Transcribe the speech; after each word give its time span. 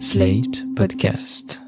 Slate 0.00 0.64
Podcast. 0.74 1.60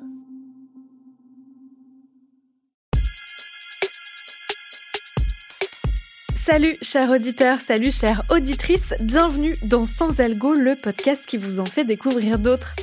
Salut 6.44 6.76
chers 6.82 7.10
auditeurs, 7.10 7.60
salut 7.60 7.92
chères 7.92 8.22
auditrices, 8.30 8.94
bienvenue 9.00 9.56
dans 9.62 9.86
Sans 9.86 10.18
Algo, 10.20 10.54
le 10.54 10.74
podcast 10.74 11.24
qui 11.26 11.36
vous 11.36 11.60
en 11.60 11.66
fait 11.66 11.84
découvrir 11.84 12.38
d'autres. 12.38 12.74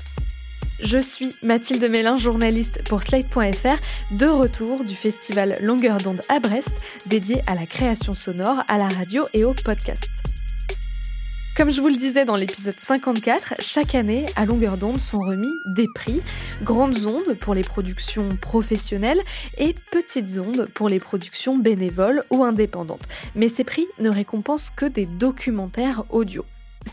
Je 0.81 0.97
suis 0.97 1.35
Mathilde 1.43 1.89
Mélin, 1.89 2.17
journaliste 2.17 2.87
pour 2.87 3.03
Slate.fr, 3.03 4.15
de 4.17 4.25
retour 4.25 4.83
du 4.85 4.95
festival 4.95 5.57
Longueur 5.61 5.97
d'onde 5.97 6.21
à 6.29 6.39
Brest, 6.39 6.71
dédié 7.07 7.41
à 7.47 7.55
la 7.55 7.65
création 7.65 8.13
sonore, 8.13 8.63
à 8.69 8.77
la 8.77 8.87
radio 8.87 9.25
et 9.33 9.43
au 9.43 9.53
podcast. 9.53 10.12
Comme 11.55 11.69
je 11.69 11.81
vous 11.81 11.87
le 11.87 11.95
disais 11.95 12.25
dans 12.25 12.35
l'épisode 12.35 12.73
54, 12.75 13.55
chaque 13.59 13.93
année, 13.93 14.25
à 14.35 14.45
longueur 14.45 14.75
d'onde 14.75 14.97
sont 14.97 15.19
remis 15.19 15.53
des 15.67 15.87
prix, 15.93 16.19
grandes 16.63 17.05
ondes 17.05 17.37
pour 17.39 17.53
les 17.53 17.61
productions 17.61 18.35
professionnelles 18.37 19.21
et 19.59 19.75
petites 19.91 20.39
ondes 20.39 20.67
pour 20.73 20.89
les 20.89 20.99
productions 20.99 21.55
bénévoles 21.55 22.23
ou 22.31 22.43
indépendantes. 22.43 23.07
Mais 23.35 23.49
ces 23.49 23.63
prix 23.63 23.85
ne 23.99 24.09
récompensent 24.09 24.71
que 24.75 24.87
des 24.87 25.05
documentaires 25.05 26.03
audio. 26.09 26.43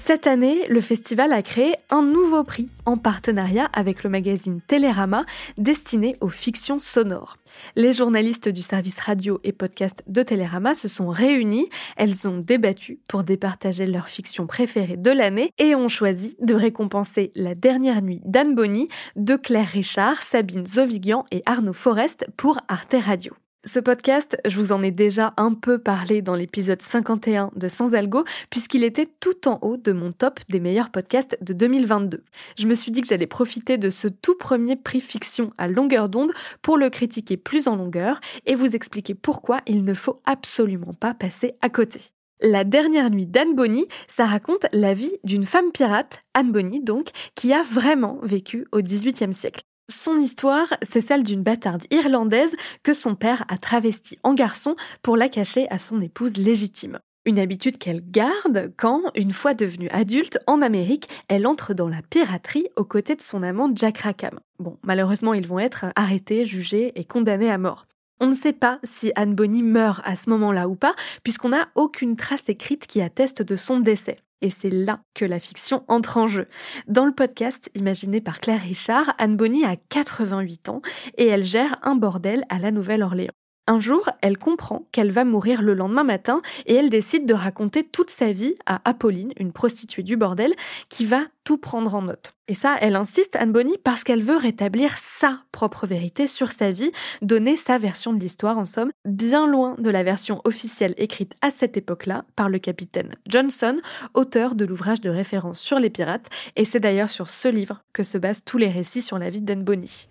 Cette 0.04 0.26
année, 0.26 0.66
le 0.68 0.82
festival 0.82 1.32
a 1.32 1.40
créé 1.40 1.74
un 1.88 2.02
nouveau 2.02 2.44
prix 2.44 2.68
en 2.84 2.98
partenariat 2.98 3.70
avec 3.72 4.04
le 4.04 4.10
magazine 4.10 4.60
Télérama 4.60 5.24
destiné 5.56 6.18
aux 6.20 6.28
fictions 6.28 6.80
sonores. 6.80 7.38
Les 7.76 7.92
journalistes 7.92 8.48
du 8.48 8.62
service 8.62 8.98
radio 8.98 9.40
et 9.44 9.52
podcast 9.52 10.02
de 10.06 10.22
Télérama 10.22 10.74
se 10.74 10.88
sont 10.88 11.08
réunis, 11.08 11.68
elles 11.96 12.28
ont 12.28 12.38
débattu 12.38 13.00
pour 13.08 13.24
départager 13.24 13.86
leur 13.86 14.08
fiction 14.08 14.46
préférée 14.46 14.96
de 14.96 15.10
l'année 15.10 15.52
et 15.58 15.74
ont 15.74 15.88
choisi 15.88 16.36
de 16.40 16.54
récompenser 16.54 17.32
La 17.34 17.54
dernière 17.54 18.02
nuit 18.02 18.20
d'Anne 18.24 18.54
Bonny 18.54 18.88
de 19.16 19.36
Claire 19.36 19.68
Richard, 19.68 20.22
Sabine 20.22 20.66
Zovigian 20.66 21.24
et 21.30 21.42
Arnaud 21.46 21.72
Forest 21.72 22.26
pour 22.36 22.58
Arte 22.68 22.96
Radio. 23.00 23.34
Ce 23.62 23.78
podcast, 23.78 24.38
je 24.46 24.56
vous 24.56 24.72
en 24.72 24.82
ai 24.82 24.90
déjà 24.90 25.34
un 25.36 25.52
peu 25.52 25.78
parlé 25.78 26.22
dans 26.22 26.34
l'épisode 26.34 26.80
51 26.80 27.50
de 27.54 27.68
Sans 27.68 27.92
Algo, 27.92 28.24
puisqu'il 28.48 28.84
était 28.84 29.06
tout 29.20 29.46
en 29.46 29.58
haut 29.60 29.76
de 29.76 29.92
mon 29.92 30.12
top 30.12 30.40
des 30.48 30.60
meilleurs 30.60 30.88
podcasts 30.88 31.36
de 31.42 31.52
2022. 31.52 32.24
Je 32.56 32.66
me 32.66 32.74
suis 32.74 32.90
dit 32.90 33.02
que 33.02 33.06
j'allais 33.06 33.26
profiter 33.26 33.76
de 33.76 33.90
ce 33.90 34.08
tout 34.08 34.34
premier 34.34 34.76
prix 34.76 35.00
fiction 35.00 35.52
à 35.58 35.68
longueur 35.68 36.08
d'onde 36.08 36.32
pour 36.62 36.78
le 36.78 36.88
critiquer 36.88 37.36
plus 37.36 37.68
en 37.68 37.76
longueur 37.76 38.22
et 38.46 38.54
vous 38.54 38.74
expliquer 38.74 39.14
pourquoi 39.14 39.60
il 39.66 39.84
ne 39.84 39.92
faut 39.92 40.22
absolument 40.24 40.94
pas 40.94 41.12
passer 41.12 41.52
à 41.60 41.68
côté. 41.68 42.00
La 42.40 42.64
dernière 42.64 43.10
nuit 43.10 43.26
d'Anne 43.26 43.54
Bonny, 43.54 43.86
ça 44.08 44.24
raconte 44.24 44.64
la 44.72 44.94
vie 44.94 45.18
d'une 45.22 45.44
femme 45.44 45.70
pirate, 45.70 46.24
Anne 46.32 46.50
Bonny 46.50 46.82
donc, 46.82 47.10
qui 47.34 47.52
a 47.52 47.62
vraiment 47.62 48.20
vécu 48.22 48.66
au 48.72 48.80
XVIIIe 48.80 49.34
siècle. 49.34 49.60
Son 49.90 50.20
histoire, 50.20 50.68
c'est 50.82 51.00
celle 51.00 51.24
d'une 51.24 51.42
bâtarde 51.42 51.82
irlandaise 51.90 52.54
que 52.84 52.94
son 52.94 53.16
père 53.16 53.44
a 53.48 53.58
travestie 53.58 54.18
en 54.22 54.34
garçon 54.34 54.76
pour 55.02 55.16
la 55.16 55.28
cacher 55.28 55.66
à 55.68 55.78
son 55.78 56.00
épouse 56.00 56.36
légitime. 56.36 57.00
Une 57.26 57.40
habitude 57.40 57.76
qu'elle 57.76 58.08
garde 58.08 58.72
quand, 58.76 59.02
une 59.16 59.32
fois 59.32 59.52
devenue 59.52 59.88
adulte, 59.90 60.38
en 60.46 60.62
Amérique, 60.62 61.08
elle 61.26 61.44
entre 61.44 61.74
dans 61.74 61.88
la 61.88 62.02
piraterie 62.08 62.68
aux 62.76 62.84
côtés 62.84 63.16
de 63.16 63.22
son 63.22 63.42
amant 63.42 63.68
Jack 63.74 63.98
Rackham. 63.98 64.38
Bon, 64.60 64.78
malheureusement, 64.84 65.34
ils 65.34 65.46
vont 65.46 65.58
être 65.58 65.86
arrêtés, 65.96 66.46
jugés 66.46 66.92
et 66.94 67.04
condamnés 67.04 67.50
à 67.50 67.58
mort. 67.58 67.86
On 68.20 68.28
ne 68.28 68.32
sait 68.32 68.52
pas 68.52 68.78
si 68.84 69.10
Anne 69.16 69.34
Bonny 69.34 69.64
meurt 69.64 70.02
à 70.04 70.14
ce 70.14 70.30
moment-là 70.30 70.68
ou 70.68 70.76
pas, 70.76 70.94
puisqu'on 71.24 71.48
n'a 71.48 71.68
aucune 71.74 72.14
trace 72.14 72.48
écrite 72.48 72.86
qui 72.86 73.02
atteste 73.02 73.42
de 73.42 73.56
son 73.56 73.80
décès. 73.80 74.18
Et 74.42 74.50
c'est 74.50 74.70
là 74.70 75.02
que 75.14 75.24
la 75.24 75.40
fiction 75.40 75.84
entre 75.88 76.16
en 76.16 76.28
jeu. 76.28 76.48
Dans 76.86 77.04
le 77.04 77.12
podcast 77.12 77.70
imaginé 77.74 78.20
par 78.20 78.40
Claire 78.40 78.62
Richard, 78.62 79.14
Anne 79.18 79.36
Bonny 79.36 79.64
a 79.64 79.76
88 79.76 80.68
ans 80.68 80.82
et 81.18 81.26
elle 81.26 81.44
gère 81.44 81.78
un 81.82 81.94
bordel 81.94 82.44
à 82.48 82.58
la 82.58 82.70
Nouvelle-Orléans. 82.70 83.39
Un 83.70 83.78
jour, 83.78 84.10
elle 84.20 84.36
comprend 84.36 84.88
qu'elle 84.90 85.12
va 85.12 85.24
mourir 85.24 85.62
le 85.62 85.74
lendemain 85.74 86.02
matin 86.02 86.42
et 86.66 86.74
elle 86.74 86.90
décide 86.90 87.24
de 87.24 87.34
raconter 87.34 87.84
toute 87.84 88.10
sa 88.10 88.32
vie 88.32 88.56
à 88.66 88.80
Apolline, 88.84 89.32
une 89.36 89.52
prostituée 89.52 90.02
du 90.02 90.16
bordel, 90.16 90.54
qui 90.88 91.04
va 91.04 91.20
tout 91.44 91.56
prendre 91.56 91.94
en 91.94 92.02
note. 92.02 92.34
Et 92.48 92.54
ça, 92.54 92.74
elle 92.80 92.96
insiste, 92.96 93.36
Anne 93.36 93.52
Bonny, 93.52 93.78
parce 93.84 94.02
qu'elle 94.02 94.24
veut 94.24 94.36
rétablir 94.36 94.98
sa 94.98 95.38
propre 95.52 95.86
vérité 95.86 96.26
sur 96.26 96.50
sa 96.50 96.72
vie, 96.72 96.90
donner 97.22 97.54
sa 97.54 97.78
version 97.78 98.12
de 98.12 98.18
l'histoire, 98.18 98.58
en 98.58 98.64
somme, 98.64 98.90
bien 99.04 99.46
loin 99.46 99.76
de 99.78 99.88
la 99.88 100.02
version 100.02 100.40
officielle 100.42 100.94
écrite 100.96 101.34
à 101.40 101.52
cette 101.52 101.76
époque-là 101.76 102.24
par 102.34 102.48
le 102.48 102.58
capitaine 102.58 103.14
Johnson, 103.28 103.76
auteur 104.14 104.56
de 104.56 104.64
l'ouvrage 104.64 105.00
de 105.00 105.10
référence 105.10 105.60
sur 105.60 105.78
les 105.78 105.90
pirates, 105.90 106.28
et 106.56 106.64
c'est 106.64 106.80
d'ailleurs 106.80 107.10
sur 107.10 107.30
ce 107.30 107.46
livre 107.46 107.84
que 107.92 108.02
se 108.02 108.18
basent 108.18 108.42
tous 108.44 108.58
les 108.58 108.70
récits 108.70 109.02
sur 109.02 109.20
la 109.20 109.30
vie 109.30 109.42
d'Anne 109.42 109.62
Bonny. 109.62 110.08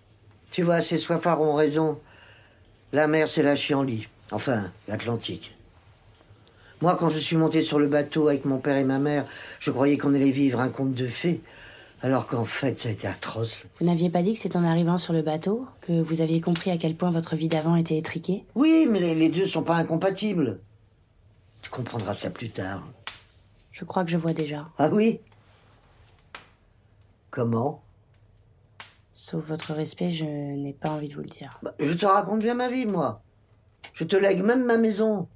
Tu 0.50 0.64
vois, 0.64 0.80
ces 0.80 0.98
soifards 0.98 1.42
ont 1.42 1.56
raison. 1.56 2.00
La 2.92 3.08
mer, 3.08 3.28
c'est 3.28 3.44
la 3.44 3.56
chienlit. 3.56 4.08
Enfin, 4.32 4.72
l'Atlantique. 4.88 5.56
Moi, 6.82 6.96
quand 6.96 7.10
je 7.10 7.20
suis 7.20 7.36
monté 7.36 7.62
sur 7.62 7.78
le 7.78 7.88
bateau 7.88 8.30
avec 8.30 8.46
mon 8.46 8.58
père 8.58 8.78
et 8.78 8.84
ma 8.84 9.00
mère, 9.00 9.26
je 9.60 9.70
croyais 9.72 9.98
qu'on 9.98 10.14
allait 10.14 10.32
vivre 10.32 10.60
un 10.60 10.70
conte 10.70 10.94
de 10.94 11.08
fées. 11.08 11.42
Alors 12.02 12.28
qu'en 12.28 12.46
fait, 12.46 12.80
ça 12.80 12.88
a 12.88 12.92
été 12.94 13.08
atroce. 13.08 13.66
Vous 13.80 13.86
n'aviez 13.86 14.10
pas 14.10 14.22
dit 14.22 14.34
que 14.34 14.40
c'est 14.40 14.56
en 14.56 14.64
arrivant 14.64 14.98
sur 14.98 15.12
le 15.12 15.22
bateau 15.22 15.68
que 15.82 16.02
vous 16.02 16.22
aviez 16.22 16.40
compris 16.40 16.72
à 16.72 16.78
quel 16.78 16.96
point 16.96 17.12
votre 17.12 17.36
vie 17.36 17.50
d'avant 17.50 17.76
était 17.76 17.98
étriquée? 17.98 18.46
Oui, 18.56 18.88
mais 18.90 19.02
les, 19.02 19.16
les 19.16 19.28
deux 19.28 19.44
sont 19.46 19.64
pas 19.64 19.76
incompatibles. 19.76 20.60
Tu 21.62 21.70
comprendras 21.70 22.14
ça 22.14 22.30
plus 22.30 22.50
tard. 22.52 22.82
Je 23.74 23.84
crois 23.84 24.06
que 24.06 24.12
je 24.12 24.18
vois 24.18 24.32
déjà. 24.32 24.70
Ah 24.78 24.90
oui? 24.94 25.20
Comment? 27.30 27.82
Sauf 29.22 29.44
votre 29.48 29.74
respect, 29.74 30.12
je 30.12 30.24
n'ai 30.24 30.72
pas 30.72 30.92
envie 30.92 31.10
de 31.10 31.14
vous 31.14 31.20
le 31.20 31.28
dire. 31.28 31.60
Bah, 31.62 31.74
Je 31.78 31.92
te 31.92 32.06
raconte 32.06 32.40
bien 32.40 32.54
ma 32.54 32.70
vie, 32.70 32.86
moi. 32.86 33.22
Je 33.94 34.06
te 34.06 34.16
lègue 34.16 34.42
même 34.42 34.64
ma 34.64 34.78
maison. 34.78 35.28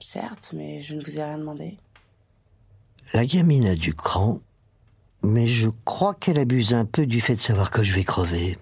Certes, 0.00 0.52
mais 0.54 0.80
je 0.80 0.94
ne 0.94 1.04
vous 1.04 1.18
ai 1.18 1.22
rien 1.22 1.36
demandé. 1.36 1.76
La 3.12 3.26
gamine 3.26 3.66
a 3.66 3.74
du 3.74 3.92
cran, 3.92 4.40
mais 5.22 5.46
je 5.46 5.68
crois 5.84 6.14
qu'elle 6.14 6.38
abuse 6.38 6.72
un 6.72 6.86
peu 6.86 7.04
du 7.04 7.20
fait 7.20 7.34
de 7.34 7.40
savoir 7.42 7.70
que 7.70 7.82
je 7.82 7.92
vais 7.92 8.04
crever. 8.04 8.56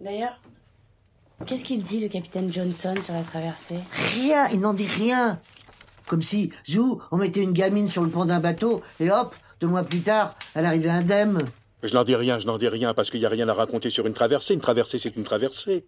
D'ailleurs, 0.00 0.40
qu'est-ce 1.44 1.66
qu'il 1.66 1.82
dit, 1.82 2.00
le 2.00 2.08
capitaine 2.08 2.50
Johnson, 2.50 2.94
sur 3.02 3.12
la 3.12 3.22
traversée? 3.22 3.80
Rien, 4.14 4.48
il 4.48 4.60
n'en 4.60 4.72
dit 4.72 4.86
rien. 4.86 5.38
Comme 6.06 6.22
si, 6.22 6.50
zou, 6.66 7.02
on 7.10 7.18
mettait 7.18 7.42
une 7.42 7.52
gamine 7.52 7.90
sur 7.90 8.04
le 8.04 8.08
pont 8.08 8.24
d'un 8.24 8.40
bateau 8.40 8.80
et 9.00 9.10
hop, 9.10 9.36
deux 9.60 9.68
mois 9.68 9.84
plus 9.84 10.00
tard, 10.00 10.34
elle 10.54 10.64
arrivait 10.64 10.88
indemne. 10.88 11.44
Je 11.82 11.94
n'en 11.94 12.04
dis 12.04 12.14
rien, 12.14 12.38
je 12.38 12.46
n'en 12.46 12.58
dis 12.58 12.68
rien, 12.68 12.94
parce 12.94 13.10
qu'il 13.10 13.20
n'y 13.20 13.26
a 13.26 13.28
rien 13.28 13.48
à 13.48 13.54
raconter 13.54 13.90
sur 13.90 14.06
une 14.06 14.12
traversée. 14.12 14.54
Une 14.54 14.60
traversée, 14.60 14.98
c'est 14.98 15.16
une 15.16 15.24
traversée. 15.24 15.84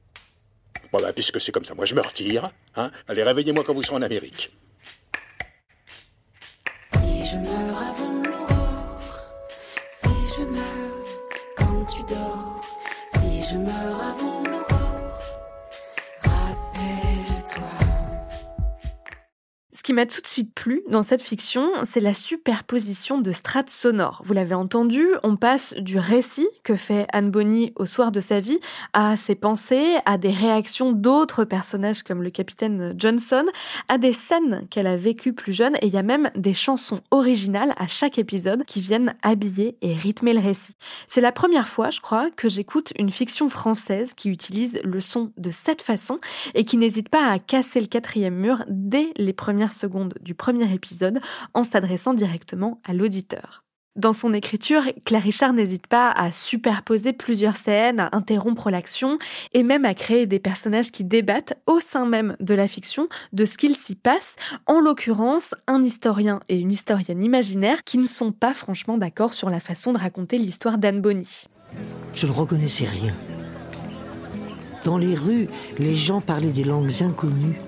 Bon, 0.92 1.00
bah, 1.00 1.12
puisque 1.12 1.40
c'est 1.40 1.52
comme 1.52 1.64
ça, 1.64 1.74
moi, 1.74 1.84
je 1.84 1.94
me 1.94 2.00
retire. 2.00 2.50
Hein 2.76 2.90
Allez, 3.08 3.22
réveillez-moi 3.22 3.64
quand 3.64 3.74
vous 3.74 3.82
serez 3.82 3.96
en 3.96 4.02
Amérique. 4.02 4.50
M'a 19.94 20.06
tout 20.06 20.20
de 20.20 20.26
suite 20.26 20.52
plu 20.54 20.82
dans 20.88 21.04
cette 21.04 21.22
fiction, 21.22 21.70
c'est 21.88 22.00
la 22.00 22.14
superposition 22.14 23.18
de 23.18 23.30
strates 23.30 23.70
sonores. 23.70 24.22
Vous 24.24 24.34
l'avez 24.34 24.54
entendu, 24.54 25.06
on 25.22 25.36
passe 25.36 25.72
du 25.74 25.98
récit 25.98 26.48
que 26.64 26.74
fait 26.74 27.06
Anne 27.12 27.30
Bonny 27.30 27.72
au 27.76 27.86
soir 27.86 28.10
de 28.10 28.20
sa 28.20 28.40
vie 28.40 28.58
à 28.92 29.16
ses 29.16 29.36
pensées, 29.36 29.94
à 30.04 30.18
des 30.18 30.32
réactions 30.32 30.90
d'autres 30.90 31.44
personnages 31.44 32.02
comme 32.02 32.22
le 32.22 32.30
capitaine 32.30 32.94
Johnson, 32.98 33.44
à 33.88 33.98
des 33.98 34.12
scènes 34.12 34.66
qu'elle 34.68 34.88
a 34.88 34.96
vécues 34.96 35.32
plus 35.32 35.52
jeune 35.52 35.76
et 35.76 35.86
il 35.86 35.94
y 35.94 35.98
a 35.98 36.02
même 36.02 36.30
des 36.34 36.54
chansons 36.54 37.00
originales 37.12 37.72
à 37.76 37.86
chaque 37.86 38.18
épisode 38.18 38.64
qui 38.64 38.80
viennent 38.80 39.14
habiller 39.22 39.76
et 39.80 39.94
rythmer 39.94 40.32
le 40.32 40.40
récit. 40.40 40.74
C'est 41.06 41.20
la 41.20 41.32
première 41.32 41.68
fois, 41.68 41.90
je 41.90 42.00
crois, 42.00 42.30
que 42.34 42.48
j'écoute 42.48 42.92
une 42.98 43.10
fiction 43.10 43.48
française 43.48 44.14
qui 44.14 44.28
utilise 44.28 44.80
le 44.82 45.00
son 45.00 45.30
de 45.36 45.50
cette 45.50 45.82
façon 45.82 46.18
et 46.54 46.64
qui 46.64 46.78
n'hésite 46.78 47.08
pas 47.08 47.30
à 47.30 47.38
casser 47.38 47.80
le 47.80 47.86
quatrième 47.86 48.34
mur 48.34 48.64
dès 48.68 49.12
les 49.16 49.32
premières 49.32 49.72
secondes 49.72 49.83
du 50.20 50.34
premier 50.34 50.72
épisode 50.72 51.20
en 51.54 51.62
s'adressant 51.62 52.14
directement 52.14 52.80
à 52.84 52.92
l'auditeur. 52.94 53.64
Dans 53.96 54.12
son 54.12 54.34
écriture, 54.34 54.82
Claire 55.04 55.22
Richard 55.22 55.52
n'hésite 55.52 55.86
pas 55.86 56.10
à 56.10 56.32
superposer 56.32 57.12
plusieurs 57.12 57.56
scènes, 57.56 58.00
à 58.00 58.08
interrompre 58.10 58.68
l'action 58.68 59.18
et 59.52 59.62
même 59.62 59.84
à 59.84 59.94
créer 59.94 60.26
des 60.26 60.40
personnages 60.40 60.90
qui 60.90 61.04
débattent 61.04 61.54
au 61.66 61.78
sein 61.78 62.04
même 62.04 62.36
de 62.40 62.54
la 62.54 62.66
fiction 62.66 63.08
de 63.32 63.44
ce 63.44 63.56
qu'il 63.56 63.76
s'y 63.76 63.94
passe, 63.94 64.34
en 64.66 64.80
l'occurrence 64.80 65.54
un 65.68 65.80
historien 65.80 66.40
et 66.48 66.56
une 66.56 66.72
historienne 66.72 67.22
imaginaire 67.22 67.84
qui 67.84 67.98
ne 67.98 68.08
sont 68.08 68.32
pas 68.32 68.52
franchement 68.52 68.98
d'accord 68.98 69.32
sur 69.32 69.48
la 69.48 69.60
façon 69.60 69.92
de 69.92 69.98
raconter 69.98 70.38
l'histoire 70.38 70.78
d'Anne 70.78 71.00
Bonny. 71.00 71.44
Je 72.14 72.26
ne 72.26 72.32
reconnaissais 72.32 72.86
rien. 72.86 73.14
Dans 74.84 74.98
les 74.98 75.14
rues, 75.14 75.46
les 75.78 75.94
gens 75.94 76.20
parlaient 76.20 76.50
des 76.50 76.64
langues 76.64 77.02
inconnues. 77.02 77.60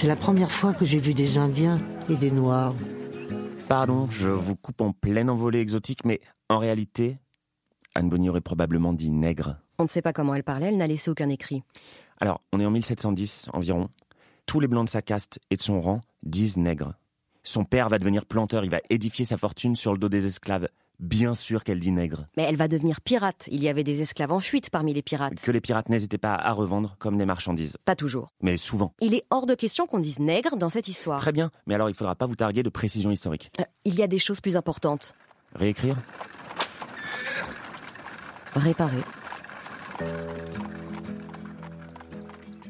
C'est 0.00 0.06
la 0.06 0.14
première 0.14 0.52
fois 0.52 0.74
que 0.74 0.84
j'ai 0.84 0.98
vu 0.98 1.12
des 1.12 1.38
Indiens 1.38 1.80
et 2.08 2.14
des 2.14 2.30
Noirs. 2.30 2.76
Pardon, 3.68 4.08
je 4.08 4.28
vous 4.28 4.54
coupe 4.54 4.80
en 4.80 4.92
pleine 4.92 5.28
envolée 5.28 5.58
exotique, 5.58 6.04
mais 6.04 6.20
en 6.48 6.60
réalité, 6.60 7.18
Anne 7.96 8.08
Bonny 8.08 8.28
aurait 8.28 8.40
probablement 8.40 8.92
dit 8.92 9.10
nègre. 9.10 9.56
On 9.80 9.82
ne 9.82 9.88
sait 9.88 10.00
pas 10.00 10.12
comment 10.12 10.36
elle 10.36 10.44
parlait, 10.44 10.68
elle 10.68 10.76
n'a 10.76 10.86
laissé 10.86 11.10
aucun 11.10 11.28
écrit. 11.28 11.64
Alors, 12.20 12.40
on 12.52 12.60
est 12.60 12.64
en 12.64 12.70
1710 12.70 13.48
environ. 13.52 13.88
Tous 14.46 14.60
les 14.60 14.68
blancs 14.68 14.84
de 14.84 14.90
sa 14.90 15.02
caste 15.02 15.40
et 15.50 15.56
de 15.56 15.60
son 15.60 15.80
rang 15.80 16.02
disent 16.22 16.58
nègre. 16.58 16.94
Son 17.42 17.64
père 17.64 17.88
va 17.88 17.98
devenir 17.98 18.24
planteur, 18.24 18.62
il 18.64 18.70
va 18.70 18.78
édifier 18.90 19.24
sa 19.24 19.36
fortune 19.36 19.74
sur 19.74 19.90
le 19.90 19.98
dos 19.98 20.08
des 20.08 20.26
esclaves. 20.26 20.68
Bien 21.00 21.36
sûr 21.36 21.62
qu'elle 21.62 21.78
dit 21.78 21.92
nègre. 21.92 22.26
Mais 22.36 22.42
elle 22.42 22.56
va 22.56 22.66
devenir 22.66 23.00
pirate. 23.00 23.48
Il 23.52 23.62
y 23.62 23.68
avait 23.68 23.84
des 23.84 24.02
esclaves 24.02 24.32
en 24.32 24.40
fuite 24.40 24.68
parmi 24.70 24.92
les 24.92 25.02
pirates. 25.02 25.40
Que 25.40 25.52
les 25.52 25.60
pirates 25.60 25.88
n'hésitaient 25.88 26.18
pas 26.18 26.34
à 26.34 26.52
revendre 26.52 26.96
comme 26.98 27.16
des 27.16 27.24
marchandises. 27.24 27.76
Pas 27.84 27.94
toujours. 27.94 28.26
Mais 28.42 28.56
souvent. 28.56 28.92
Il 29.00 29.14
est 29.14 29.24
hors 29.30 29.46
de 29.46 29.54
question 29.54 29.86
qu'on 29.86 30.00
dise 30.00 30.18
nègre 30.18 30.56
dans 30.56 30.70
cette 30.70 30.88
histoire. 30.88 31.20
Très 31.20 31.30
bien, 31.30 31.52
mais 31.66 31.74
alors 31.74 31.88
il 31.88 31.94
faudra 31.94 32.16
pas 32.16 32.26
vous 32.26 32.34
targuer 32.34 32.64
de 32.64 32.68
précision 32.68 33.12
historique. 33.12 33.52
Euh, 33.60 33.64
il 33.84 33.94
y 33.94 34.02
a 34.02 34.08
des 34.08 34.18
choses 34.18 34.40
plus 34.40 34.56
importantes. 34.56 35.14
Réécrire? 35.54 35.96
Réparer. 38.56 39.02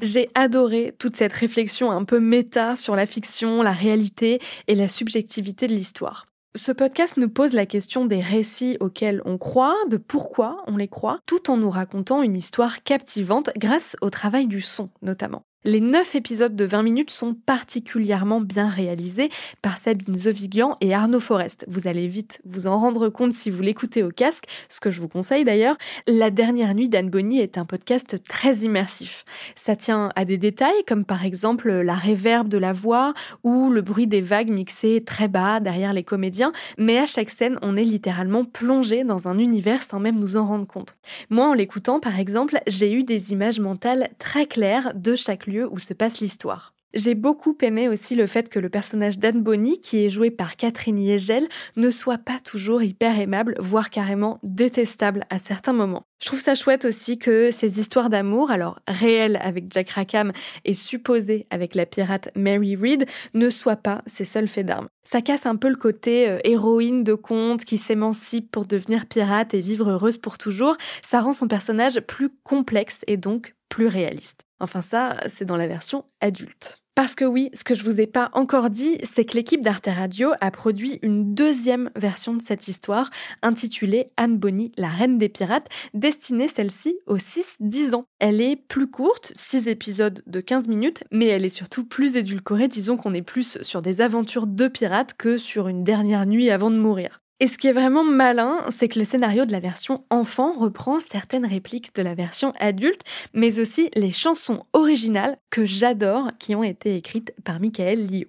J'ai 0.01 0.29
adoré 0.35 0.95
toute 0.97 1.17
cette 1.17 1.33
réflexion 1.33 1.91
un 1.91 2.03
peu 2.03 2.19
méta 2.19 2.75
sur 2.75 2.95
la 2.95 3.05
fiction, 3.05 3.63
la 3.63 3.73
réalité 3.73 4.39
et 4.67 4.75
la 4.75 4.87
subjectivité 4.87 5.67
de 5.67 5.73
l'histoire. 5.73 6.28
Ce 6.55 6.71
podcast 6.71 7.17
nous 7.17 7.29
pose 7.29 7.53
la 7.53 7.67
question 7.67 8.05
des 8.05 8.21
récits 8.21 8.77
auxquels 8.79 9.21
on 9.23 9.37
croit, 9.37 9.75
de 9.87 9.97
pourquoi 9.97 10.63
on 10.65 10.77
les 10.77 10.87
croit, 10.87 11.19
tout 11.27 11.51
en 11.51 11.57
nous 11.57 11.69
racontant 11.69 12.23
une 12.23 12.35
histoire 12.35 12.81
captivante 12.81 13.51
grâce 13.55 13.95
au 14.01 14.09
travail 14.09 14.47
du 14.47 14.61
son 14.61 14.89
notamment. 15.03 15.45
Les 15.65 15.81
neuf 15.81 16.15
épisodes 16.15 16.55
de 16.55 16.63
20 16.63 16.83
minutes 16.83 17.11
sont 17.11 17.33
particulièrement 17.33 18.39
bien 18.39 18.69
réalisés 18.69 19.29
par 19.61 19.77
Sabine 19.77 20.15
Zovigian 20.15 20.77
et 20.79 20.93
Arnaud 20.93 21.19
Forest. 21.19 21.65
Vous 21.67 21.85
allez 21.85 22.07
vite 22.07 22.39
vous 22.45 22.65
en 22.65 22.77
rendre 22.77 23.09
compte 23.09 23.33
si 23.33 23.49
vous 23.49 23.61
l'écoutez 23.61 24.01
au 24.01 24.09
casque, 24.09 24.45
ce 24.69 24.79
que 24.79 24.89
je 24.89 25.01
vous 25.01 25.09
conseille 25.09 25.43
d'ailleurs. 25.43 25.75
La 26.07 26.31
dernière 26.31 26.73
nuit 26.75 26.87
d'Anne 26.87 27.09
Bonny 27.09 27.41
est 27.41 27.57
un 27.57 27.65
podcast 27.65 28.23
très 28.25 28.59
immersif. 28.59 29.25
Ça 29.55 29.75
tient 29.75 30.13
à 30.15 30.23
des 30.23 30.37
détails 30.37 30.85
comme 30.87 31.03
par 31.03 31.25
exemple 31.25 31.69
la 31.69 31.95
réverbe 31.95 32.47
de 32.47 32.57
la 32.57 32.71
voix 32.71 33.13
ou 33.43 33.69
le 33.69 33.81
bruit 33.81 34.07
des 34.07 34.21
vagues 34.21 34.51
mixées 34.51 35.03
très 35.05 35.27
bas 35.27 35.59
derrière 35.59 35.91
les 35.91 36.03
comédiens, 36.03 36.53
mais 36.77 36.99
à 36.99 37.05
chaque 37.05 37.31
scène, 37.31 37.57
on 37.61 37.75
est 37.75 37.83
littéralement 37.83 38.45
plongé 38.45 39.03
dans 39.03 39.27
un 39.27 39.37
univers 39.37 39.83
sans 39.83 39.99
même 39.99 40.19
nous 40.19 40.37
en 40.37 40.45
rendre 40.45 40.67
compte. 40.67 40.95
Moi, 41.29 41.49
en 41.49 41.53
l'écoutant 41.53 41.99
par 41.99 42.17
exemple, 42.17 42.61
j'ai 42.65 42.93
eu 42.93 43.03
des 43.03 43.33
images 43.33 43.59
mentales 43.59 44.07
très 44.19 44.45
claires 44.45 44.93
de 44.95 45.17
chaque 45.17 45.48
lieu 45.49 45.67
où 45.69 45.79
se 45.79 45.93
passe 45.93 46.19
l'histoire. 46.19 46.73
J'ai 46.95 47.13
beaucoup 47.13 47.55
aimé 47.61 47.87
aussi 47.87 48.15
le 48.15 48.25
fait 48.25 48.49
que 48.49 48.57
le 48.57 48.69
personnage 48.69 49.19
d'Anne 49.19 49.43
Bonny, 49.43 49.79
qui 49.79 50.03
est 50.03 50.09
joué 50.09 50.31
par 50.31 50.55
Catherine 50.55 50.97
Yegel, 50.97 51.47
ne 51.75 51.91
soit 51.91 52.17
pas 52.17 52.39
toujours 52.43 52.81
hyper 52.81 53.19
aimable, 53.19 53.55
voire 53.59 53.91
carrément 53.91 54.39
détestable 54.41 55.23
à 55.29 55.37
certains 55.37 55.73
moments. 55.73 56.07
Je 56.19 56.25
trouve 56.25 56.41
ça 56.41 56.55
chouette 56.55 56.85
aussi 56.85 57.19
que 57.19 57.51
ces 57.51 57.79
histoires 57.79 58.09
d'amour, 58.09 58.49
alors 58.49 58.79
réelles 58.87 59.39
avec 59.43 59.71
Jack 59.71 59.91
Rackham 59.91 60.33
et 60.65 60.73
supposées 60.73 61.45
avec 61.51 61.75
la 61.75 61.85
pirate 61.85 62.29
Mary 62.35 62.75
Read, 62.75 63.05
ne 63.35 63.51
soient 63.51 63.75
pas 63.75 64.01
ses 64.07 64.25
seuls 64.25 64.47
faits 64.47 64.65
d'armes. 64.65 64.89
Ça 65.03 65.21
casse 65.21 65.45
un 65.45 65.57
peu 65.57 65.69
le 65.69 65.75
côté 65.75 66.27
euh, 66.27 66.39
héroïne 66.43 67.03
de 67.03 67.13
conte 67.13 67.65
qui 67.65 67.77
s'émancipe 67.77 68.51
pour 68.51 68.65
devenir 68.65 69.05
pirate 69.05 69.53
et 69.53 69.61
vivre 69.61 69.91
heureuse 69.91 70.17
pour 70.17 70.39
toujours. 70.39 70.75
Ça 71.03 71.21
rend 71.21 71.33
son 71.33 71.47
personnage 71.47 71.99
plus 72.01 72.29
complexe 72.43 73.01
et 73.05 73.17
donc 73.17 73.53
plus 73.69 73.87
réaliste. 73.87 74.43
Enfin 74.59 74.81
ça, 74.81 75.17
c'est 75.27 75.45
dans 75.45 75.57
la 75.57 75.67
version 75.67 76.05
adulte. 76.21 76.77
Parce 76.99 77.15
que 77.15 77.23
oui, 77.23 77.49
ce 77.53 77.63
que 77.63 77.75
je 77.75 77.85
vous 77.85 78.01
ai 78.01 78.07
pas 78.07 78.29
encore 78.33 78.69
dit, 78.69 78.97
c'est 79.03 79.23
que 79.23 79.37
l'équipe 79.37 79.61
d'Arte 79.61 79.87
Radio 79.87 80.31
a 80.41 80.51
produit 80.51 80.99
une 81.01 81.33
deuxième 81.33 81.91
version 81.95 82.33
de 82.33 82.41
cette 82.41 82.67
histoire, 82.67 83.09
intitulée 83.41 84.11
Anne 84.17 84.37
Bonny, 84.37 84.73
la 84.75 84.89
reine 84.89 85.17
des 85.17 85.29
pirates, 85.29 85.69
destinée 85.93 86.49
celle-ci 86.49 86.99
aux 87.07 87.15
6-10 87.15 87.95
ans. 87.95 88.03
Elle 88.19 88.41
est 88.41 88.57
plus 88.57 88.91
courte, 88.91 89.31
6 89.37 89.69
épisodes 89.69 90.21
de 90.27 90.41
15 90.41 90.67
minutes, 90.67 91.05
mais 91.09 91.27
elle 91.27 91.45
est 91.45 91.47
surtout 91.47 91.85
plus 91.85 92.17
édulcorée, 92.17 92.67
disons 92.67 92.97
qu'on 92.97 93.13
est 93.13 93.21
plus 93.21 93.61
sur 93.61 93.81
des 93.81 94.01
aventures 94.01 94.45
de 94.45 94.67
pirates 94.67 95.13
que 95.13 95.37
sur 95.37 95.69
une 95.69 95.85
dernière 95.85 96.25
nuit 96.25 96.49
avant 96.49 96.69
de 96.69 96.77
mourir. 96.77 97.21
Et 97.41 97.47
ce 97.47 97.57
qui 97.57 97.67
est 97.67 97.73
vraiment 97.73 98.03
malin, 98.03 98.65
c'est 98.77 98.89
que 98.89 98.99
le 98.99 99.05
scénario 99.05 99.45
de 99.45 99.53
la 99.53 99.61
version 99.61 100.03
enfant 100.09 100.51
reprend 100.59 100.99
certaines 100.99 101.45
répliques 101.45 101.95
de 101.95 102.01
la 102.01 102.13
version 102.13 102.51
adulte, 102.59 103.01
mais 103.33 103.59
aussi 103.59 103.89
les 103.95 104.11
chansons 104.11 104.65
originales 104.73 105.37
que 105.49 105.63
j'adore 105.63 106.31
qui 106.37 106.53
ont 106.53 106.63
été 106.63 106.97
écrites 106.97 107.33
par 107.45 107.61
Michael 107.61 108.07
Lio. 108.07 108.27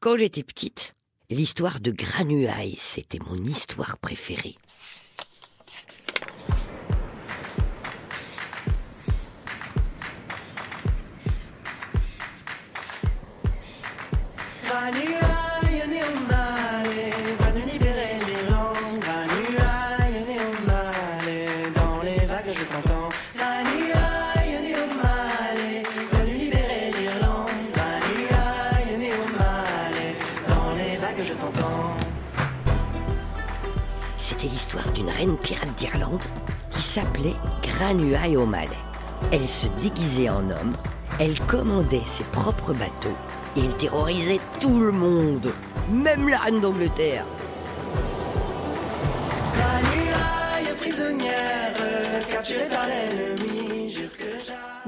Quand 0.00 0.16
j'étais 0.16 0.42
petite, 0.42 0.94
l'histoire 1.28 1.80
de 1.80 1.90
Granuaille, 1.90 2.76
c'était 2.78 3.18
mon 3.18 3.44
histoire 3.44 3.98
préférée. 3.98 4.56
Granuaille, 14.64 15.82
pirate 35.26 35.74
d'Irlande 35.76 36.22
qui 36.70 36.82
s'appelait 36.82 37.34
Granuaille 37.62 38.36
O'Malley. 38.36 38.68
Elle 39.32 39.48
se 39.48 39.66
déguisait 39.82 40.28
en 40.28 40.48
homme, 40.50 40.74
elle 41.18 41.38
commandait 41.40 42.02
ses 42.06 42.24
propres 42.24 42.72
bateaux 42.72 43.16
et 43.56 43.64
elle 43.64 43.76
terrorisait 43.76 44.40
tout 44.60 44.78
le 44.78 44.92
monde, 44.92 45.52
même 45.90 46.28
la 46.28 46.38
reine 46.38 46.60
d'Angleterre. 46.60 47.24
Granuaille, 49.54 50.76
prisonnière, 50.78 51.72
capturée 52.30 52.68
par. 52.68 52.86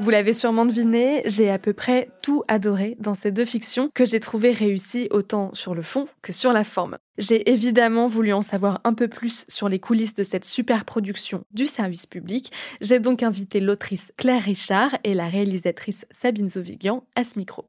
Vous 0.00 0.08
l'avez 0.08 0.32
sûrement 0.32 0.64
deviné, 0.64 1.20
j'ai 1.26 1.50
à 1.50 1.58
peu 1.58 1.74
près 1.74 2.08
tout 2.22 2.42
adoré 2.48 2.96
dans 3.00 3.14
ces 3.14 3.30
deux 3.30 3.44
fictions 3.44 3.90
que 3.94 4.06
j'ai 4.06 4.18
trouvées 4.18 4.52
réussies 4.52 5.08
autant 5.10 5.52
sur 5.52 5.74
le 5.74 5.82
fond 5.82 6.08
que 6.22 6.32
sur 6.32 6.54
la 6.54 6.64
forme. 6.64 6.96
J'ai 7.18 7.50
évidemment 7.50 8.06
voulu 8.06 8.32
en 8.32 8.40
savoir 8.40 8.80
un 8.84 8.94
peu 8.94 9.08
plus 9.08 9.44
sur 9.48 9.68
les 9.68 9.78
coulisses 9.78 10.14
de 10.14 10.24
cette 10.24 10.46
super 10.46 10.86
production 10.86 11.44
du 11.50 11.66
service 11.66 12.06
public. 12.06 12.50
J'ai 12.80 12.98
donc 12.98 13.22
invité 13.22 13.60
l'autrice 13.60 14.10
Claire 14.16 14.42
Richard 14.42 14.96
et 15.04 15.12
la 15.12 15.28
réalisatrice 15.28 16.06
Sabine 16.10 16.48
Zovigian 16.48 17.04
à 17.14 17.22
ce 17.22 17.38
micro. 17.38 17.66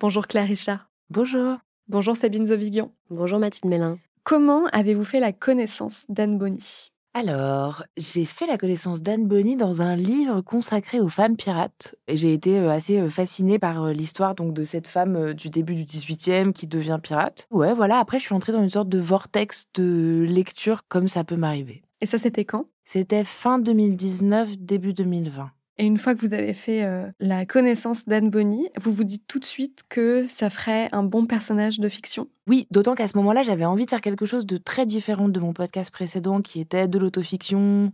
Bonjour 0.00 0.26
Claire 0.26 0.48
Richard. 0.48 0.90
Bonjour. 1.10 1.58
Bonjour 1.86 2.16
Sabine 2.16 2.46
Zovigian. 2.46 2.92
Bonjour 3.08 3.38
Mathilde 3.38 3.70
Mélin. 3.70 4.00
Comment 4.24 4.66
avez-vous 4.72 5.04
fait 5.04 5.20
la 5.20 5.32
connaissance 5.32 6.06
d'Anne 6.08 6.38
Bonny? 6.38 6.90
Alors, 7.14 7.84
j'ai 7.96 8.24
fait 8.24 8.46
la 8.46 8.58
connaissance 8.58 9.02
d'Anne 9.02 9.26
Bonny 9.26 9.56
dans 9.56 9.82
un 9.82 9.96
livre 9.96 10.40
consacré 10.40 11.00
aux 11.00 11.08
femmes 11.08 11.36
pirates. 11.36 11.96
Et 12.06 12.16
j'ai 12.16 12.32
été 12.32 12.58
euh, 12.58 12.70
assez 12.70 13.00
euh, 13.00 13.08
fascinée 13.08 13.58
par 13.58 13.82
euh, 13.82 13.92
l'histoire 13.92 14.34
donc 14.34 14.52
de 14.54 14.62
cette 14.62 14.86
femme 14.86 15.32
du 15.32 15.50
début 15.50 15.74
du 15.74 15.84
18e 15.84 16.52
qui 16.52 16.66
devient 16.66 16.98
pirate. 17.02 17.46
Ouais, 17.50 17.74
voilà, 17.74 17.98
après 17.98 18.18
je 18.18 18.24
suis 18.24 18.34
entrée 18.34 18.52
dans 18.52 18.62
une 18.62 18.70
sorte 18.70 18.88
de 18.88 18.98
vortex 18.98 19.66
de 19.74 20.24
lecture 20.28 20.82
comme 20.88 21.08
ça 21.08 21.24
peut 21.24 21.36
m'arriver. 21.36 21.82
Et 22.00 22.06
ça 22.06 22.18
c'était 22.18 22.44
quand? 22.44 22.66
C'était 22.84 23.24
fin 23.24 23.58
2019, 23.58 24.58
début 24.58 24.92
2020. 24.92 25.50
Et 25.78 25.86
une 25.86 25.96
fois 25.96 26.14
que 26.14 26.20
vous 26.26 26.34
avez 26.34 26.54
fait 26.54 26.82
euh, 26.82 27.06
la 27.20 27.46
connaissance 27.46 28.06
d'Anne 28.06 28.30
Bonny, 28.30 28.68
vous 28.76 28.90
vous 28.90 29.04
dites 29.04 29.28
tout 29.28 29.38
de 29.38 29.44
suite 29.44 29.84
que 29.88 30.24
ça 30.24 30.50
ferait 30.50 30.88
un 30.90 31.04
bon 31.04 31.26
personnage 31.26 31.78
de 31.78 31.88
fiction 31.88 32.26
Oui, 32.48 32.66
d'autant 32.72 32.96
qu'à 32.96 33.06
ce 33.06 33.16
moment-là, 33.18 33.44
j'avais 33.44 33.64
envie 33.64 33.84
de 33.84 33.90
faire 33.90 34.00
quelque 34.00 34.26
chose 34.26 34.44
de 34.44 34.56
très 34.56 34.86
différent 34.86 35.28
de 35.28 35.38
mon 35.38 35.52
podcast 35.52 35.92
précédent 35.92 36.42
qui 36.42 36.60
était 36.60 36.88
de 36.88 36.98
l'autofiction 36.98 37.92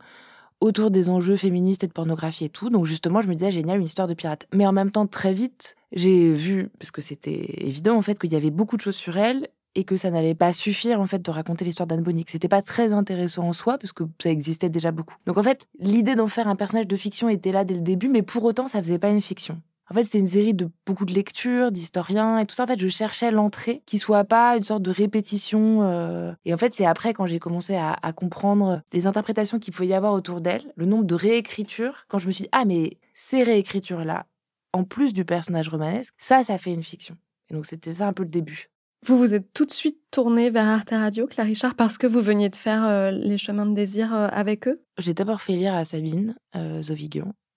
autour 0.61 0.91
des 0.91 1.11
enjeux 1.11 1.37
féministes 1.37 1.85
et 1.85 1.87
de 1.87 1.93
pornographie 1.93 2.47
et 2.47 2.49
tout. 2.49 2.71
Donc 2.71 2.87
justement, 2.87 3.21
je 3.21 3.29
me 3.29 3.35
disais, 3.35 3.53
génial, 3.53 3.79
une 3.79 3.85
histoire 3.85 4.09
de 4.09 4.15
pirate. 4.15 4.47
Mais 4.55 4.67
en 4.67 4.73
même 4.73 4.91
temps, 4.91 5.07
très 5.07 5.35
vite, 5.35 5.77
j'ai 5.93 6.33
vu, 6.33 6.71
parce 6.79 6.91
que 6.91 7.03
c'était 7.03 7.67
évident 7.67 7.97
en 7.97 8.03
fait, 8.03 8.19
qu'il 8.19 8.33
y 8.33 8.37
avait 8.37 8.51
beaucoup 8.51 8.79
de 8.79 8.81
choses 8.81 8.97
sur 8.97 9.19
elle 9.19 9.49
et 9.75 9.85
que 9.85 9.97
ça 9.97 10.11
n'allait 10.11 10.35
pas 10.35 10.53
suffire 10.53 11.01
en 11.01 11.07
fait 11.07 11.21
de 11.23 11.31
raconter 11.31 11.65
l'histoire 11.65 11.87
d'Anne 11.87 12.03
Bonny, 12.03 12.25
c'était 12.29 12.49
pas 12.49 12.63
très 12.63 12.93
intéressant 12.93 13.49
en 13.49 13.53
soi 13.53 13.79
parce 13.79 13.93
que 13.93 14.05
ça 14.23 14.31
existait 14.31 14.69
déjà 14.69 14.93
beaucoup. 14.93 15.17
Donc 15.27 15.39
en 15.39 15.43
fait, 15.43 15.67
l'idée 15.79 16.15
d'en 16.15 16.29
faire 16.29 16.49
un 16.49 16.57
personnage 16.57 16.87
de 16.87 16.97
fiction 16.97 17.29
était 17.29 17.53
là 17.53 17.65
dès 17.65 17.75
le 17.75 17.81
début, 17.81 18.09
mais 18.09 18.23
pour 18.23 18.45
autant, 18.45 18.69
ça 18.69 18.83
faisait 18.83 18.99
pas 18.99 19.11
une 19.11 19.21
fiction. 19.21 19.61
En 19.91 19.95
fait, 19.95 20.05
c'était 20.05 20.19
une 20.19 20.29
série 20.29 20.55
de 20.55 20.71
beaucoup 20.87 21.05
de 21.05 21.13
lectures, 21.13 21.71
d'historiens 21.71 22.39
et 22.39 22.47
tout 22.47 22.55
ça. 22.55 22.65
En 22.65 22.67
fait, 22.67 22.79
je 22.79 22.89
cherchais 22.89 23.31
l'entrée 23.31 23.83
qui 23.85 23.99
soit 23.99 24.25
pas 24.25 24.57
une 24.57 24.65
sorte 24.65 24.83
de 24.83 24.91
répétition. 24.91 25.83
euh, 25.83 26.33
Et 26.47 26.55
en 26.55 26.57
fait, 26.57 26.73
c'est 26.73 26.87
après 26.87 27.13
quand 27.13 27.27
j'ai 27.27 27.39
commencé 27.39 27.75
à, 27.75 27.93
à 28.01 28.13
comprendre 28.15 28.81
les 28.95 29.07
interprétations 29.07 29.59
qu'il 29.59 29.75
pouvait 29.75 29.89
y 29.89 29.95
avoir 29.95 30.15
autour 30.15 30.41
d'elle, 30.41 30.73
le 30.77 30.87
nombre 30.87 31.05
de 31.05 31.15
réécritures, 31.15 32.07
quand 32.09 32.19
je 32.19 32.27
me 32.27 32.33
suis 32.33 32.45
dit 32.45 32.49
ah 32.53 32.65
mais 32.65 32.97
ces 33.13 33.43
réécritures 33.43 34.05
là, 34.05 34.25
en 34.73 34.85
plus 34.85 35.13
du 35.13 35.27
personnage 35.27 35.69
romanesque, 35.69 36.15
ça, 36.17 36.43
ça 36.45 36.57
fait 36.57 36.73
une 36.73 36.83
fiction. 36.83 37.17
Et 37.51 37.55
donc 37.55 37.67
c'était 37.67 37.93
ça 37.95 38.07
un 38.09 38.15
peu 38.15 38.23
le 38.23 38.31
début. 38.31 38.71
Vous 39.07 39.19
vous 39.19 39.35
êtes 39.35 39.53
tout 39.53 39.67
de 39.67 39.73
suite 39.73 39.99
tourné 40.11 40.49
vers 40.49 40.67
Arte 40.67 40.91
Radio, 40.91 41.27
Claire 41.27 41.47
Richard, 41.47 41.75
parce 41.75 41.99
que 41.99 42.07
vous 42.07 42.23
veniez 42.23 42.49
de 42.49 42.57
faire 42.57 42.87
euh, 42.87 43.11
les 43.11 43.37
chemins 43.37 43.67
de 43.67 43.75
désir 43.75 44.15
euh, 44.15 44.29
avec 44.33 44.67
eux? 44.67 44.81
J'ai 44.97 45.13
d'abord 45.13 45.43
fait 45.43 45.53
lire 45.53 45.75
à 45.75 45.85
Sabine 45.85 46.35
euh, 46.57 46.81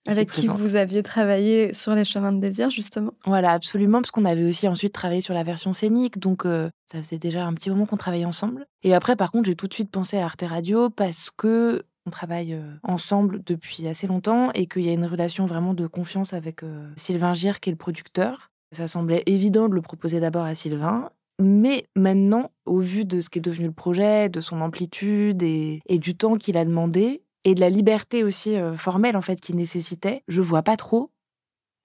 Avec 0.06 0.30
qui 0.30 0.42
présente. 0.42 0.58
vous 0.58 0.76
aviez 0.76 1.02
travaillé 1.02 1.72
sur 1.72 1.94
les 1.94 2.04
chemins 2.04 2.32
de 2.32 2.40
désir, 2.40 2.68
justement? 2.68 3.14
Voilà, 3.24 3.52
absolument, 3.52 4.02
parce 4.02 4.10
qu'on 4.10 4.26
avait 4.26 4.44
aussi 4.44 4.68
ensuite 4.68 4.92
travaillé 4.92 5.22
sur 5.22 5.32
la 5.32 5.42
version 5.42 5.72
scénique, 5.72 6.18
donc 6.18 6.44
euh, 6.44 6.68
ça 6.92 7.02
faisait 7.02 7.18
déjà 7.18 7.46
un 7.46 7.54
petit 7.54 7.70
moment 7.70 7.86
qu'on 7.86 7.96
travaillait 7.96 8.26
ensemble. 8.26 8.66
Et 8.82 8.94
après, 8.94 9.16
par 9.16 9.32
contre, 9.32 9.46
j'ai 9.46 9.56
tout 9.56 9.68
de 9.68 9.74
suite 9.74 9.90
pensé 9.90 10.18
à 10.18 10.26
Arte 10.26 10.44
Radio 10.46 10.90
parce 10.90 11.30
que 11.34 11.82
on 12.04 12.10
travaille 12.10 12.58
ensemble 12.82 13.42
depuis 13.44 13.86
assez 13.86 14.06
longtemps 14.06 14.50
et 14.52 14.66
qu'il 14.66 14.82
y 14.82 14.88
a 14.88 14.92
une 14.92 15.06
relation 15.06 15.46
vraiment 15.46 15.74
de 15.74 15.86
confiance 15.86 16.32
avec 16.32 16.62
Sylvain 16.96 17.34
Gire, 17.34 17.60
qui 17.60 17.68
est 17.68 17.72
le 17.72 17.76
producteur. 17.76 18.50
Ça 18.72 18.86
semblait 18.86 19.22
évident 19.26 19.68
de 19.68 19.74
le 19.74 19.82
proposer 19.82 20.18
d'abord 20.18 20.44
à 20.44 20.54
Sylvain. 20.54 21.10
Mais 21.40 21.84
maintenant, 21.94 22.50
au 22.66 22.80
vu 22.80 23.04
de 23.04 23.20
ce 23.20 23.30
qu'est 23.30 23.40
devenu 23.40 23.66
le 23.66 23.72
projet, 23.72 24.28
de 24.28 24.40
son 24.40 24.60
amplitude 24.60 25.42
et, 25.42 25.80
et 25.86 25.98
du 25.98 26.16
temps 26.16 26.36
qu'il 26.36 26.56
a 26.56 26.64
demandé, 26.64 27.22
et 27.44 27.54
de 27.54 27.60
la 27.60 27.70
liberté 27.70 28.24
aussi 28.24 28.56
euh, 28.56 28.74
formelle 28.74 29.16
en 29.16 29.20
fait 29.22 29.40
qu'il 29.40 29.56
nécessitait, 29.56 30.22
je 30.28 30.40
vois 30.40 30.62
pas 30.62 30.76
trop 30.76 31.10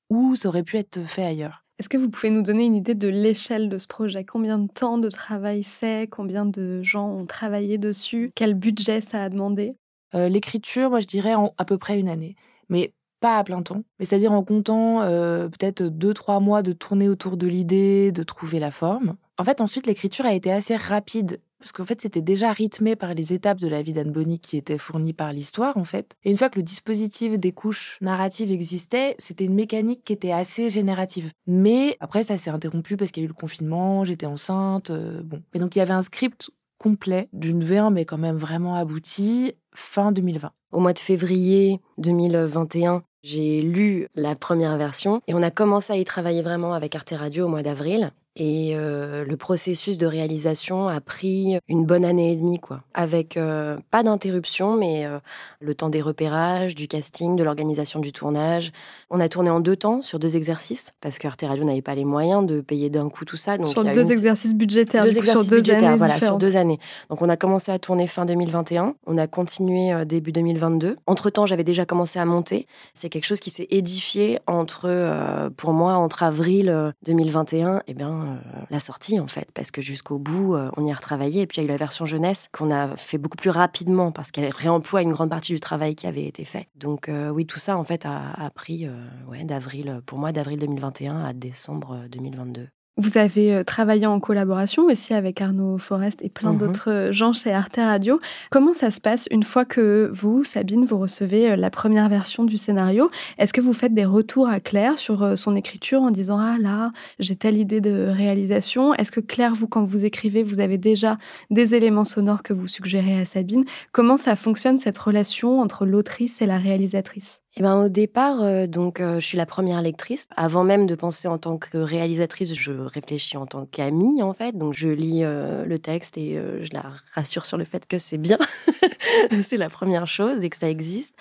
où 0.09 0.35
ça 0.35 0.49
aurait 0.49 0.63
pu 0.63 0.77
être 0.77 1.01
fait 1.05 1.23
ailleurs. 1.23 1.63
Est-ce 1.79 1.89
que 1.89 1.97
vous 1.97 2.09
pouvez 2.09 2.29
nous 2.29 2.41
donner 2.41 2.63
une 2.65 2.75
idée 2.75 2.95
de 2.95 3.07
l'échelle 3.07 3.69
de 3.69 3.77
ce 3.77 3.87
projet? 3.87 4.25
Combien 4.25 4.59
de 4.59 4.67
temps 4.67 4.97
de 4.97 5.09
travail 5.09 5.63
c'est? 5.63 6.07
Combien 6.07 6.45
de 6.45 6.81
gens 6.81 7.09
ont 7.09 7.25
travaillé 7.25 7.77
dessus? 7.77 8.31
Quel 8.35 8.53
budget 8.53 9.01
ça 9.01 9.23
a 9.23 9.29
demandé? 9.29 9.75
Euh, 10.15 10.29
L'écriture, 10.29 10.89
moi 10.89 10.99
je 10.99 11.07
dirais 11.07 11.33
en 11.33 11.53
à 11.57 11.65
peu 11.65 11.77
près 11.77 11.99
une 11.99 12.09
année, 12.09 12.35
mais 12.69 12.93
pas 13.19 13.37
à 13.37 13.43
plein 13.43 13.61
temps. 13.61 13.83
Mais 13.99 14.05
c'est-à-dire 14.05 14.31
en 14.31 14.43
comptant 14.43 15.01
euh, 15.01 15.47
peut-être 15.49 15.83
deux 15.83 16.13
trois 16.13 16.39
mois 16.39 16.61
de 16.61 16.73
tourner 16.73 17.09
autour 17.09 17.37
de 17.37 17.47
l'idée, 17.47 18.11
de 18.11 18.23
trouver 18.23 18.59
la 18.59 18.71
forme. 18.71 19.15
En 19.39 19.43
fait, 19.43 19.61
ensuite 19.61 19.87
l'écriture 19.87 20.25
a 20.25 20.33
été 20.33 20.51
assez 20.51 20.75
rapide 20.75 21.39
parce 21.63 21.71
qu'en 21.71 21.85
fait 21.85 22.01
c'était 22.01 22.21
déjà 22.21 22.51
rythmé 22.51 22.97
par 22.97 23.13
les 23.13 23.33
étapes 23.33 23.59
de 23.59 23.69
la 23.69 23.81
vie 23.81 23.93
d'Anne 23.93 24.11
Bonny 24.11 24.37
qui 24.37 24.57
étaient 24.57 24.77
fournies 24.77 25.13
par 25.13 25.31
l'histoire 25.31 25.77
en 25.77 25.85
fait. 25.85 26.13
Et 26.25 26.29
une 26.29 26.37
fois 26.37 26.49
que 26.49 26.59
le 26.59 26.63
dispositif 26.63 27.39
des 27.39 27.53
couches 27.53 27.97
narratives 28.01 28.51
existait, 28.51 29.15
c'était 29.17 29.45
une 29.45 29.55
mécanique 29.55 30.03
qui 30.03 30.11
était 30.11 30.33
assez 30.33 30.69
générative. 30.69 31.31
Mais 31.47 31.95
après 32.01 32.23
ça 32.23 32.37
s'est 32.37 32.49
interrompu 32.49 32.97
parce 32.97 33.11
qu'il 33.11 33.21
y 33.21 33.23
a 33.23 33.27
eu 33.27 33.29
le 33.29 33.33
confinement, 33.33 34.03
j'étais 34.03 34.25
enceinte, 34.25 34.89
euh, 34.89 35.23
bon. 35.23 35.41
Et 35.53 35.59
donc 35.59 35.75
il 35.75 35.79
y 35.79 35.81
avait 35.81 35.93
un 35.93 36.01
script 36.01 36.51
complet 36.77 37.29
d'une 37.31 37.63
V1 37.63 37.93
mais 37.93 38.03
quand 38.03 38.17
même 38.17 38.37
vraiment 38.37 38.75
abouti 38.75 39.53
fin 39.73 40.11
2020. 40.11 40.51
Au 40.73 40.79
mois 40.81 40.93
de 40.93 40.99
février 40.99 41.79
2021, 41.97 43.03
j'ai 43.23 43.61
lu 43.61 44.09
la 44.15 44.35
première 44.35 44.75
version 44.77 45.21
et 45.27 45.33
on 45.33 45.41
a 45.41 45.49
commencé 45.49 45.93
à 45.93 45.97
y 45.97 46.03
travailler 46.03 46.41
vraiment 46.41 46.73
avec 46.73 46.93
Arte 46.93 47.13
Radio 47.17 47.45
au 47.45 47.49
mois 47.49 47.63
d'avril. 47.63 48.11
Et 48.35 48.71
euh, 48.73 49.23
le 49.25 49.37
processus 49.37 49.99
de 49.99 50.07
réalisation 50.07 50.87
a 50.87 50.99
pris 51.01 51.57
une 51.67 51.85
bonne 51.85 52.03
année 52.03 52.31
et 52.31 52.35
demie, 52.35 52.59
quoi. 52.59 52.81
Avec 52.95 53.37
euh, 53.37 53.77
pas 53.91 54.01
d'interruption, 54.01 54.75
mais 54.75 55.05
euh, 55.05 55.19
le 55.59 55.75
temps 55.75 55.89
des 55.89 56.01
repérages, 56.01 56.73
du 56.73 56.87
casting, 56.87 57.35
de 57.35 57.43
l'organisation 57.43 57.99
du 57.99 58.11
tournage. 58.11 58.71
On 59.11 59.19
a 59.19 59.29
tourné 59.29 59.51
en 59.51 59.59
deux 59.59 59.75
temps, 59.75 60.01
sur 60.01 60.17
deux 60.17 60.35
exercices, 60.35 60.93
parce 60.99 61.19
que 61.19 61.27
Arte 61.27 61.43
Radio 61.47 61.63
n'avait 61.63 61.83
pas 61.83 61.93
les 61.93 62.05
moyens 62.05 62.43
de 62.47 62.59
payer 62.61 62.89
d'un 62.89 63.09
coup 63.09 63.23
tout 63.23 63.37
ça. 63.37 63.57
Donc 63.59 63.67
Sur 63.67 63.83
il 63.83 63.87
y 63.87 63.89
a 63.89 63.93
deux 63.93 64.05
une- 64.05 64.11
exercices 64.11 64.55
budgétaires, 64.55 65.03
deux 65.03 65.11
coup, 65.11 65.17
exercices 65.19 65.43
sur 65.43 65.51
deux 65.51 65.57
budgétaires, 65.57 65.89
années 65.89 65.97
voilà, 65.97 66.19
sur 66.19 66.37
deux 66.39 66.55
années. 66.55 66.79
Donc 67.11 67.21
on 67.21 67.29
a 67.29 67.37
commencé 67.37 67.71
à 67.71 67.77
tourner 67.77 68.07
fin 68.07 68.25
2021, 68.25 68.95
on 69.05 69.17
a 69.19 69.27
continué 69.27 69.93
euh, 69.93 70.05
début 70.05 70.31
2022. 70.31 70.95
Entre 71.05 71.29
temps, 71.29 71.45
j'avais 71.45 71.63
déjà 71.63 71.85
commencé 71.85 72.17
à 72.17 72.25
monter. 72.25 72.65
C'est 72.95 73.09
quelque 73.09 73.25
chose 73.25 73.39
qui 73.39 73.51
s'est 73.51 73.67
édifié 73.69 74.39
entre, 74.47 74.85
euh, 74.85 75.51
pour 75.55 75.73
moi, 75.73 75.93
entre 75.93 76.23
avril 76.23 76.69
euh, 76.69 76.91
2021 77.05 77.83
et 77.87 77.93
bien 77.93 78.22
euh, 78.23 78.35
la 78.69 78.79
sortie 78.79 79.19
en 79.19 79.27
fait, 79.27 79.49
parce 79.53 79.71
que 79.71 79.81
jusqu'au 79.81 80.19
bout, 80.19 80.55
euh, 80.55 80.69
on 80.77 80.85
y 80.85 80.91
a 80.91 80.95
retravaillé. 80.95 81.41
Et 81.41 81.47
puis 81.47 81.57
il 81.57 81.61
y 81.61 81.63
a 81.63 81.65
eu 81.65 81.69
la 81.69 81.77
version 81.77 82.05
jeunesse 82.05 82.49
qu'on 82.51 82.71
a 82.71 82.95
fait 82.97 83.17
beaucoup 83.17 83.37
plus 83.37 83.49
rapidement 83.49 84.11
parce 84.11 84.31
qu'elle 84.31 84.51
réemploie 84.51 85.01
une 85.01 85.11
grande 85.11 85.29
partie 85.29 85.53
du 85.53 85.59
travail 85.59 85.95
qui 85.95 86.07
avait 86.07 86.25
été 86.25 86.45
fait. 86.45 86.67
Donc 86.75 87.09
euh, 87.09 87.29
oui, 87.29 87.45
tout 87.45 87.59
ça 87.59 87.77
en 87.77 87.83
fait 87.83 88.05
a, 88.05 88.49
pris 88.55 88.87
ouais, 89.27 89.43
d'avril, 89.43 90.01
pour 90.05 90.19
moi, 90.19 90.31
d'avril 90.31 90.59
2021 90.59 91.23
à 91.23 91.33
décembre 91.33 92.03
euh, 92.03 92.07
2022. 92.07 92.69
Vous 92.95 93.17
avez 93.17 93.51
euh, 93.55 93.63
travaillé 93.63 94.05
en 94.05 94.19
collaboration 94.19 94.83
aussi 94.85 95.15
avec 95.15 95.41
Arnaud 95.41 95.79
Forest 95.79 96.19
et 96.21 96.29
plein 96.29 96.53
Mhm. 96.53 96.59
d'autres 96.59 96.91
euh, 96.91 97.11
gens 97.11 97.33
chez 97.33 97.51
Arte 97.51 97.77
Radio. 97.77 98.19
Comment 98.51 98.73
ça 98.73 98.91
se 98.91 99.01
passe 99.01 99.27
une 99.31 99.41
fois 99.43 99.65
que 99.65 100.11
vous, 100.13 100.43
Sabine, 100.43 100.85
vous 100.85 100.99
recevez 100.99 101.51
euh, 101.51 101.55
la 101.55 101.71
première 101.71 102.07
version 102.07 102.43
du 102.43 102.55
scénario? 102.55 103.09
Est-ce 103.39 103.51
que 103.51 103.61
vous 103.61 103.73
faites 103.73 103.95
des 103.95 104.05
retours 104.05 104.47
à 104.47 104.59
Claire 104.59 104.99
sur 104.99 105.35
son 105.39 105.55
écriture 105.55 106.03
en 106.03 106.11
disant 106.11 106.37
Ah 106.37 106.57
là, 106.59 106.91
j'ai 107.17 107.35
telle 107.35 107.57
idée 107.57 107.81
de 107.81 108.07
réalisation? 108.15 108.93
Est-ce 108.93 109.11
que 109.11 109.21
Claire, 109.21 109.55
vous, 109.55 109.67
quand 109.67 109.83
vous 109.83 110.05
écrivez, 110.05 110.43
vous 110.43 110.59
avez 110.59 110.77
déjà 110.77 111.17
des 111.49 111.73
éléments 111.73 112.05
sonores 112.05 112.43
que 112.43 112.53
vous 112.53 112.67
suggérez 112.67 113.19
à 113.19 113.25
Sabine? 113.25 113.65
Comment 113.91 114.17
ça 114.17 114.35
fonctionne 114.35 114.77
cette 114.77 114.99
relation 114.99 115.61
entre 115.61 115.87
l'autrice 115.87 116.43
et 116.43 116.45
la 116.45 116.59
réalisatrice? 116.59 117.42
Eh 117.55 117.61
ben, 117.61 117.75
au 117.83 117.87
départ, 117.87 118.41
euh, 118.41 118.65
donc, 118.65 118.99
euh, 118.99 119.19
je 119.19 119.25
suis 119.27 119.37
la 119.37 119.45
première 119.45 119.79
lectrice. 119.83 120.27
Avant 120.35 120.63
même 120.63 120.87
de 120.87 120.95
penser 120.95 121.27
en 121.27 121.37
tant 121.37 121.59
que 121.59 121.77
réalisatrice, 121.77 122.55
je 122.55 122.71
réfléchis 122.71 123.37
en 123.37 123.45
tant 123.45 123.67
qu'amie, 123.67 124.23
en 124.23 124.33
fait. 124.33 124.57
Donc, 124.57 124.73
je 124.73 124.87
lis 124.87 125.23
euh, 125.23 125.63
le 125.63 125.77
texte 125.77 126.17
et 126.17 126.35
euh, 126.35 126.63
je 126.63 126.73
la 126.73 126.91
rassure 127.13 127.45
sur 127.45 127.57
le 127.57 127.65
fait 127.65 127.85
que 127.85 127.99
c'est 127.99 128.17
bien. 128.17 128.39
c'est 129.43 129.57
la 129.57 129.69
première 129.69 130.07
chose 130.07 130.43
et 130.43 130.49
que 130.49 130.57
ça 130.57 130.69
existe. 130.69 131.15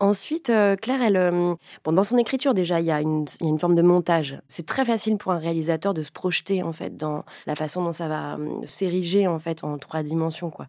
Ensuite, 0.00 0.50
euh, 0.50 0.76
Claire, 0.76 1.02
elle, 1.02 1.16
euh, 1.16 1.54
bon, 1.84 1.92
dans 1.92 2.04
son 2.04 2.18
écriture, 2.18 2.54
déjà, 2.54 2.80
il 2.80 2.86
y, 2.86 2.90
a 2.90 3.00
une, 3.00 3.26
il 3.40 3.44
y 3.44 3.46
a 3.46 3.50
une 3.50 3.58
forme 3.58 3.74
de 3.74 3.82
montage. 3.82 4.38
C'est 4.48 4.66
très 4.66 4.84
facile 4.84 5.16
pour 5.16 5.32
un 5.32 5.38
réalisateur 5.38 5.94
de 5.94 6.02
se 6.02 6.12
projeter, 6.12 6.62
en 6.62 6.72
fait, 6.72 6.96
dans 6.96 7.24
la 7.46 7.54
façon 7.54 7.82
dont 7.82 7.92
ça 7.92 8.08
va 8.08 8.34
euh, 8.34 8.62
s'ériger, 8.64 9.26
en 9.26 9.38
fait, 9.38 9.64
en 9.64 9.78
trois 9.78 10.02
dimensions, 10.02 10.50
quoi. 10.50 10.66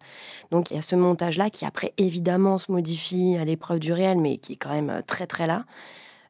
Donc, 0.51 0.71
il 0.71 0.75
y 0.75 0.79
a 0.79 0.81
ce 0.81 0.95
montage-là 0.95 1.49
qui, 1.49 1.65
après, 1.65 1.93
évidemment, 1.97 2.57
se 2.57 2.71
modifie 2.71 3.37
à 3.39 3.45
l'épreuve 3.45 3.79
du 3.79 3.93
réel, 3.93 4.19
mais 4.19 4.37
qui 4.37 4.53
est 4.53 4.57
quand 4.57 4.73
même 4.73 5.01
très, 5.05 5.27
très 5.27 5.47
là. 5.47 5.65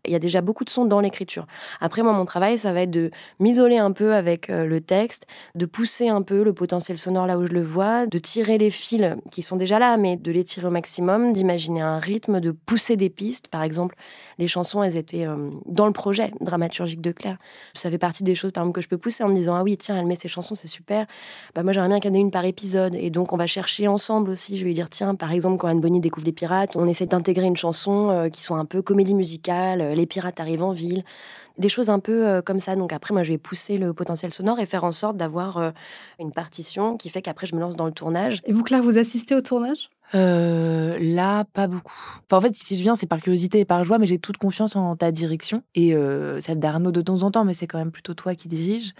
Il 0.06 0.12
y 0.12 0.16
a 0.16 0.20
déjà 0.20 0.42
beaucoup 0.42 0.66
de 0.66 0.70
sons 0.70 0.86
dans 0.86 1.00
l'écriture. 1.00 1.48
Après, 1.80 2.04
moi, 2.04 2.14
mon 2.14 2.26
travail, 2.26 2.58
ça 2.58 2.74
va 2.74 2.82
être 2.82 2.92
de 2.92 3.12
m'isoler 3.40 3.78
un 3.78 3.92
peu 3.92 4.14
avec 4.14 4.50
euh, 4.50 4.66
le 4.66 4.82
texte, 4.82 5.26
de 5.56 5.66
pousser 5.66 6.10
un 6.10 6.22
peu 6.22 6.44
le 6.44 6.54
potentiel 6.54 6.98
sonore 6.98 7.26
là 7.26 7.38
où 7.38 7.46
je 7.46 7.54
le 7.54 7.62
vois, 7.62 8.06
de 8.08 8.20
tirer 8.20 8.58
les 8.58 8.72
fils 8.72 9.16
qui 9.32 9.42
sont 9.42 9.56
déjà 9.56 9.80
là, 9.80 9.98
mais 9.98 10.18
de 10.18 10.32
les 10.32 10.44
tirer 10.44 10.68
au 10.68 10.72
maximum, 10.72 11.34
d'imaginer 11.34 11.82
un 11.82 12.00
rythme, 12.00 12.40
de 12.40 12.52
pousser 12.52 12.98
des 12.98 13.10
pistes. 13.10 13.48
Par 13.48 13.64
exemple, 13.64 13.96
les 14.38 14.48
chansons, 14.48 14.84
elles 14.84 14.98
étaient 14.98 15.26
euh, 15.26 15.50
dans 15.66 15.88
le 15.88 15.94
projet 15.94 16.32
dramaturgique 16.42 17.02
de 17.02 17.12
Claire. 17.12 17.38
Ça 17.74 17.90
fait 17.90 17.98
partie 17.98 18.24
des 18.24 18.36
choses, 18.36 18.52
par 18.52 18.64
exemple, 18.64 18.76
que 18.76 18.82
je 18.82 18.90
peux 18.90 18.98
pousser 18.98 19.24
en 19.24 19.30
me 19.30 19.36
disant, 19.36 19.56
ah 19.56 19.64
oui, 19.64 19.78
tiens, 19.78 19.98
elle 19.98 20.06
met 20.06 20.16
ses 20.16 20.28
chansons, 20.28 20.56
c'est 20.56 20.68
super. 20.68 21.06
Bah, 21.56 21.64
moi, 21.64 21.74
j'aimerais 21.74 21.90
bien 21.90 22.00
qu'il 22.00 22.12
y 22.12 22.14
en 22.14 22.18
ait 22.18 22.22
une 22.22 22.32
par 22.32 22.46
épisode. 22.46 22.96
Et 22.96 23.10
donc, 23.10 23.34
on 23.34 23.38
va 23.38 23.48
chercher 23.48 23.88
ensemble 23.88 24.30
aussi. 24.30 24.58
Je 24.58 24.64
vais 24.64 24.70
lui 24.70 24.74
dire, 24.74 24.90
tiens, 24.90 25.16
par 25.16 25.32
exemple, 25.32 25.58
quand 25.58 25.68
Anne 25.68 25.82
Bonny 25.82 26.00
découvre 26.00 26.26
les 26.26 26.32
pirates, 26.32 26.76
on 26.76 26.88
essaie 26.88 27.06
d'intégrer 27.06 27.46
une 27.46 27.58
chanson 27.58 28.10
euh, 28.10 28.30
qui 28.30 28.44
soit 28.44 28.58
un 28.58 28.66
peu 28.66 28.82
comédie 28.82 29.14
musicale, 29.14 29.93
les 29.96 30.06
pirates 30.06 30.40
arrivent 30.40 30.64
en 30.64 30.74
ville. 30.74 31.04
Des 31.58 31.70
choses 31.70 31.90
un 31.92 32.00
peu 32.00 32.28
euh, 32.28 32.42
comme 32.42 32.60
ça. 32.60 32.76
Donc 32.76 32.94
après, 32.94 33.14
moi, 33.14 33.24
je 33.24 33.32
vais 33.32 33.38
pousser 33.38 33.78
le 33.78 33.94
potentiel 33.94 34.34
sonore 34.34 34.60
et 34.60 34.66
faire 34.66 34.84
en 34.84 34.92
sorte 34.92 35.18
d'avoir 35.18 35.58
euh, 35.58 35.72
une 36.20 36.32
partition 36.32 36.98
qui 36.98 37.10
fait 37.10 37.22
qu'après, 37.22 37.46
je 37.46 37.56
me 37.56 37.62
lance 37.62 37.76
dans 37.76 37.86
le 37.86 37.92
tournage. 37.92 38.42
Et 38.46 38.54
vous, 38.54 38.64
Claire, 38.64 38.82
vous 38.82 38.98
assistez 38.98 39.36
au 39.36 39.42
tournage? 39.42 39.90
Euh, 40.16 40.98
là, 41.00 41.46
pas 41.54 41.68
beaucoup. 41.68 41.94
Enfin, 42.26 42.38
en 42.38 42.42
fait, 42.42 42.56
si 42.56 42.76
je 42.78 42.82
viens, 42.82 42.96
c'est 42.96 43.06
par 43.06 43.22
curiosité 43.22 43.60
et 43.60 43.66
par 43.66 43.84
joie, 43.84 44.00
mais 44.00 44.08
j'ai 44.08 44.20
toute 44.20 44.38
confiance 44.38 44.76
en 44.76 44.96
ta 44.96 45.12
direction 45.12 45.64
et 45.76 45.96
euh, 45.96 46.42
celle 46.42 46.60
d'Arnaud 46.60 46.92
de 46.92 47.02
temps 47.02 47.24
en 47.24 47.32
temps, 47.32 47.46
mais 47.46 47.54
c'est 47.54 47.68
quand 47.68 47.80
même 47.80 47.92
plutôt 47.92 48.14
toi 48.14 48.36
qui 48.36 48.48
dirige. 48.48 48.94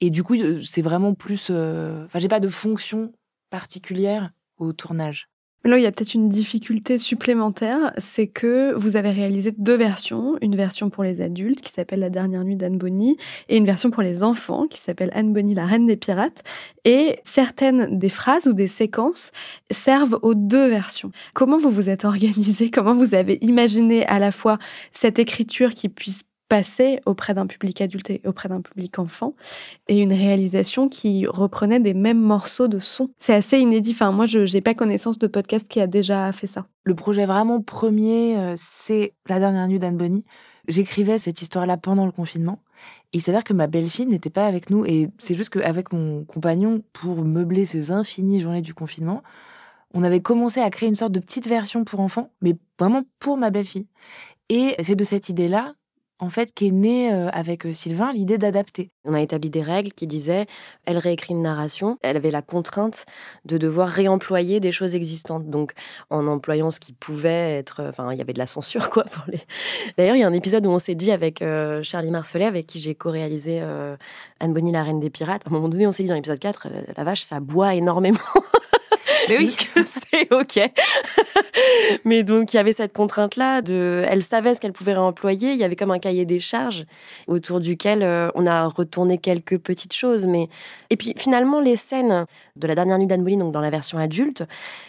Et 0.00 0.10
du 0.10 0.22
coup, 0.24 0.34
euh, 0.34 0.60
c'est 0.62 0.82
vraiment 0.82 1.14
plus. 1.14 1.48
euh, 1.50 2.04
Enfin, 2.06 2.18
j'ai 2.18 2.28
pas 2.28 2.40
de 2.40 2.48
fonction 2.48 3.12
particulière 3.50 4.30
au 4.58 4.72
tournage. 4.72 5.28
Là, 5.64 5.78
il 5.78 5.82
y 5.82 5.86
a 5.86 5.92
peut-être 5.92 6.14
une 6.14 6.28
difficulté 6.28 6.98
supplémentaire, 6.98 7.92
c'est 7.96 8.26
que 8.26 8.72
vous 8.74 8.96
avez 8.96 9.10
réalisé 9.10 9.54
deux 9.56 9.76
versions. 9.76 10.36
Une 10.40 10.56
version 10.56 10.90
pour 10.90 11.04
les 11.04 11.20
adultes 11.20 11.60
qui 11.60 11.72
s'appelle 11.72 12.00
La 12.00 12.10
dernière 12.10 12.42
nuit 12.42 12.56
d'Anne 12.56 12.78
Bonny 12.78 13.16
et 13.48 13.56
une 13.56 13.64
version 13.64 13.90
pour 13.90 14.02
les 14.02 14.24
enfants 14.24 14.66
qui 14.66 14.80
s'appelle 14.80 15.12
Anne 15.14 15.32
Bonny, 15.32 15.54
la 15.54 15.66
reine 15.66 15.86
des 15.86 15.96
pirates. 15.96 16.42
Et 16.84 17.20
certaines 17.22 17.96
des 17.96 18.08
phrases 18.08 18.48
ou 18.48 18.54
des 18.54 18.66
séquences 18.66 19.30
servent 19.70 20.18
aux 20.22 20.34
deux 20.34 20.66
versions. 20.66 21.12
Comment 21.32 21.58
vous 21.58 21.70
vous 21.70 21.88
êtes 21.88 22.04
organisé? 22.04 22.70
Comment 22.72 22.94
vous 22.94 23.14
avez 23.14 23.38
imaginé 23.40 24.04
à 24.06 24.18
la 24.18 24.32
fois 24.32 24.58
cette 24.90 25.20
écriture 25.20 25.74
qui 25.74 25.88
puisse 25.88 26.24
passer 26.52 27.00
auprès 27.06 27.32
d'un 27.32 27.46
public 27.46 27.80
adulte 27.80 28.10
et 28.10 28.20
auprès 28.26 28.50
d'un 28.50 28.60
public 28.60 28.98
enfant 28.98 29.34
et 29.88 29.98
une 29.98 30.12
réalisation 30.12 30.90
qui 30.90 31.26
reprenait 31.26 31.80
des 31.80 31.94
mêmes 31.94 32.20
morceaux 32.20 32.68
de 32.68 32.78
son. 32.78 33.08
C'est 33.18 33.32
assez 33.32 33.58
inédit. 33.58 33.92
Enfin, 33.92 34.12
moi, 34.12 34.26
je 34.26 34.40
n'ai 34.40 34.60
pas 34.60 34.74
connaissance 34.74 35.18
de 35.18 35.26
podcast 35.26 35.66
qui 35.66 35.80
a 35.80 35.86
déjà 35.86 36.30
fait 36.32 36.46
ça. 36.46 36.66
Le 36.84 36.94
projet 36.94 37.24
vraiment 37.24 37.62
premier, 37.62 38.36
euh, 38.36 38.52
c'est 38.58 39.14
La 39.30 39.38
dernière 39.38 39.66
nuit 39.66 39.78
d'Anne 39.78 39.96
Bonny. 39.96 40.26
J'écrivais 40.68 41.16
cette 41.16 41.40
histoire-là 41.40 41.78
pendant 41.78 42.04
le 42.04 42.12
confinement. 42.12 42.58
Il 43.14 43.22
s'avère 43.22 43.44
que 43.44 43.54
ma 43.54 43.66
belle-fille 43.66 44.04
n'était 44.04 44.28
pas 44.28 44.44
avec 44.44 44.68
nous. 44.68 44.84
Et 44.84 45.08
c'est 45.16 45.34
juste 45.34 45.48
qu'avec 45.48 45.90
mon 45.94 46.26
compagnon, 46.26 46.82
pour 46.92 47.24
meubler 47.24 47.64
ces 47.64 47.92
infinies 47.92 48.42
journées 48.42 48.60
du 48.60 48.74
confinement, 48.74 49.22
on 49.94 50.02
avait 50.02 50.20
commencé 50.20 50.60
à 50.60 50.68
créer 50.68 50.90
une 50.90 50.96
sorte 50.96 51.12
de 51.12 51.20
petite 51.20 51.48
version 51.48 51.84
pour 51.84 52.00
enfants, 52.00 52.30
mais 52.42 52.56
vraiment 52.78 53.04
pour 53.20 53.38
ma 53.38 53.48
belle-fille. 53.48 53.86
Et 54.50 54.74
c'est 54.82 54.96
de 54.96 55.04
cette 55.04 55.30
idée-là, 55.30 55.72
en 56.22 56.30
fait, 56.30 56.54
qu'est 56.54 56.70
née 56.70 57.12
euh, 57.12 57.28
avec 57.30 57.66
euh, 57.66 57.72
Sylvain 57.72 58.12
l'idée 58.12 58.38
d'adapter. 58.38 58.92
On 59.04 59.12
a 59.12 59.20
établi 59.20 59.50
des 59.50 59.60
règles 59.60 59.90
qui 59.90 60.06
disaient, 60.06 60.46
elle 60.84 60.98
réécrit 60.98 61.34
une 61.34 61.42
narration, 61.42 61.98
elle 62.00 62.16
avait 62.16 62.30
la 62.30 62.42
contrainte 62.42 63.06
de 63.44 63.58
devoir 63.58 63.88
réemployer 63.88 64.60
des 64.60 64.70
choses 64.70 64.94
existantes. 64.94 65.50
Donc, 65.50 65.72
en 66.10 66.28
employant 66.28 66.70
ce 66.70 66.78
qui 66.78 66.92
pouvait 66.92 67.58
être, 67.58 67.82
enfin, 67.88 68.12
il 68.12 68.18
y 68.18 68.20
avait 68.20 68.32
de 68.32 68.38
la 68.38 68.46
censure, 68.46 68.88
quoi, 68.88 69.02
pour 69.02 69.24
les. 69.26 69.40
D'ailleurs, 69.98 70.14
il 70.14 70.20
y 70.20 70.22
a 70.22 70.28
un 70.28 70.32
épisode 70.32 70.64
où 70.64 70.70
on 70.70 70.78
s'est 70.78 70.94
dit 70.94 71.10
avec 71.10 71.42
euh, 71.42 71.82
Charlie 71.82 72.12
Marcelet, 72.12 72.44
avec 72.44 72.68
qui 72.68 72.78
j'ai 72.78 72.94
co-réalisé 72.94 73.58
euh, 73.60 73.96
Anne 74.38 74.54
Bonny, 74.54 74.70
la 74.70 74.84
reine 74.84 75.00
des 75.00 75.10
pirates. 75.10 75.42
À 75.46 75.50
un 75.50 75.52
moment 75.52 75.68
donné, 75.68 75.88
on 75.88 75.92
s'est 75.92 76.04
dit 76.04 76.08
dans 76.08 76.14
l'épisode 76.14 76.38
4, 76.38 76.68
euh, 76.70 76.82
la 76.96 77.02
vache, 77.02 77.22
ça 77.22 77.40
boit 77.40 77.74
énormément. 77.74 78.18
Mais 79.28 79.38
oui. 79.38 79.56
Que 79.74 79.82
c'est 79.84 80.32
OK 80.32 80.58
Mais 82.04 82.22
donc, 82.22 82.52
il 82.52 82.56
y 82.56 82.60
avait 82.60 82.72
cette 82.72 82.92
contrainte-là 82.92 83.62
de, 83.62 84.04
elle 84.08 84.22
savait 84.22 84.54
ce 84.54 84.60
qu'elle 84.60 84.72
pouvait 84.72 84.94
réemployer. 84.94 85.52
Il 85.52 85.58
y 85.58 85.64
avait 85.64 85.76
comme 85.76 85.90
un 85.90 85.98
cahier 85.98 86.24
des 86.24 86.40
charges 86.40 86.84
autour 87.26 87.60
duquel 87.60 88.02
euh, 88.02 88.30
on 88.34 88.46
a 88.46 88.66
retourné 88.66 89.18
quelques 89.18 89.58
petites 89.58 89.94
choses. 89.94 90.26
Mais, 90.26 90.48
et 90.90 90.96
puis, 90.96 91.14
finalement, 91.16 91.60
les 91.60 91.76
scènes 91.76 92.26
de 92.56 92.66
la 92.66 92.74
dernière 92.74 92.98
nuit 92.98 93.06
d'Anne 93.06 93.22
Boleyn, 93.22 93.38
donc 93.38 93.52
dans 93.52 93.60
la 93.60 93.70
version 93.70 93.98
adulte, 93.98 94.44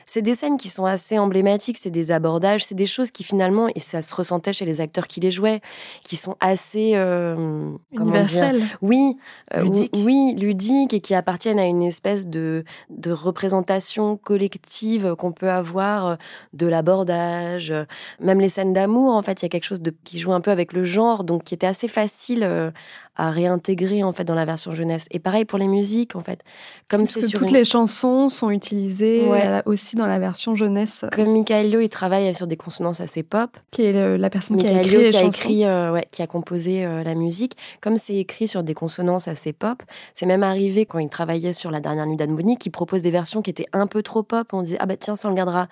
c'est 0.06 0.22
des 0.22 0.36
scènes 0.36 0.58
qui 0.58 0.70
sont 0.70 0.86
assez 0.86 1.18
emblématiques. 1.18 1.78
C'est 1.78 1.90
des 1.90 2.12
abordages, 2.12 2.66
c'est 2.66 2.76
des 2.76 2.86
choses 2.86 3.12
qui 3.12 3.24
finalement, 3.24 3.70
et 3.74 3.80
ça 3.80 4.02
se 4.02 4.14
ressentait 4.14 4.54
chez 4.54 4.66
les 4.66 4.82
acteurs 4.82 5.08
qui 5.08 5.20
les 5.20 5.32
jouaient, 5.32 5.62
qui 6.04 6.16
sont 6.16 6.36
assez, 6.40 6.94
euh, 6.96 7.72
comment 7.96 8.22
dire 8.22 8.54
oui, 8.82 9.18
euh, 9.54 9.64
Ludique. 9.64 9.94
oui, 9.96 10.36
ludique 10.38 10.94
et 10.94 11.00
qui 11.00 11.16
appartiennent 11.16 11.60
à 11.60 11.66
une 11.66 11.84
espèce 11.84 12.28
de, 12.28 12.64
de 12.90 13.12
représentation 13.12 14.18
collective 14.18 15.16
qu'on 15.16 15.32
peut 15.32 15.50
avoir 15.50 16.06
euh, 16.06 16.16
de 16.54 16.68
l'abordage, 16.68 17.72
euh, 17.72 17.86
même 18.20 18.40
les 18.40 18.50
scènes 18.50 18.74
d'amour. 18.74 19.16
En 19.16 19.22
fait, 19.22 19.42
il 19.42 19.46
y 19.46 19.48
a 19.48 19.50
quelque 19.50 19.64
chose 19.66 19.82
de, 19.82 19.94
qui 20.04 20.20
joue 20.20 20.34
un 20.34 20.42
peu 20.42 20.52
avec 20.52 20.74
le 20.74 20.84
genre, 20.84 21.24
donc 21.24 21.44
qui 21.44 21.54
était 21.54 21.68
assez 21.68 21.88
facile 21.88 22.44
euh, 22.44 22.72
à 23.16 23.30
réintégrer 23.32 24.04
en 24.04 24.12
fait 24.14 24.24
dans 24.24 24.36
la 24.36 24.46
version 24.46 24.74
jeunesse. 24.74 25.08
Et 25.12 25.20
pareil 25.20 25.46
pour 25.46 25.60
les 25.60 25.68
musiques, 25.68 26.16
en 26.16 26.22
fait, 26.24 26.42
comme 26.90 27.06
c'est 27.06 27.22
sur 27.22 27.40
toutes 27.40 27.50
une- 27.50 27.54
les 27.56 27.66
chansons 27.66 28.30
sont 28.30 28.50
utilisées 28.50 29.28
Ouais. 29.30 29.46
euh, 29.46 29.62
aussi 29.66 29.96
dans 29.96 30.08
la 30.08 30.20
version 30.20 30.56
jeunesse, 30.56 31.06
comme 31.14 31.32
Michael 31.32 31.70
Yo, 31.72 31.80
il 31.80 31.90
travaille 31.90 32.34
sur 32.34 32.48
des 32.48 32.58
consonances 32.58 33.02
assez 33.02 33.24
pop. 33.24 33.52
qui 33.72 33.84
est 33.84 33.94
le- 33.94 34.18
la 34.18 34.30
personne 34.30 34.58
qui 34.58 34.68
a 34.68 34.82
écrit 34.82 35.08
qui 35.08 35.18
a 35.18 35.24
écrit, 35.24 35.66
euh, 35.66 35.92
ouais, 35.92 36.08
qui 36.12 36.22
a 36.22 36.28
composé 36.28 36.86
euh, 36.86 37.04
la 37.04 37.16
musique. 37.16 37.56
Comme 37.82 37.98
c'est 37.98 38.16
écrit 38.16 38.48
sur 38.48 38.64
des 38.64 38.74
consonances 38.74 39.28
assez 39.28 39.54
pop, 39.54 39.84
c'est 40.16 40.26
même 40.26 40.44
arrivé 40.44 40.86
quand 40.86 41.00
il 41.00 41.10
travaillait 41.10 41.54
sur 41.54 41.72
la 41.72 41.80
dernière 41.80 42.06
nuit 42.08 42.18
d'Anne 42.18 42.36
Bonny, 42.36 42.58
qu'il 42.58 42.72
propose 42.72 43.02
des 43.02 43.12
versions 43.12 43.42
qui 43.42 43.50
étaient 43.50 43.68
un 43.74 43.88
peu 43.88 44.02
trop 44.04 44.24
pop. 44.24 44.48
On 44.54 44.62
disait 44.62 44.78
ah 44.80 44.86
bah 44.86 44.98
tiens 44.98 45.16
ça 45.16 45.28
on 45.28 45.32
le 45.32 45.38
gardera 45.38 45.68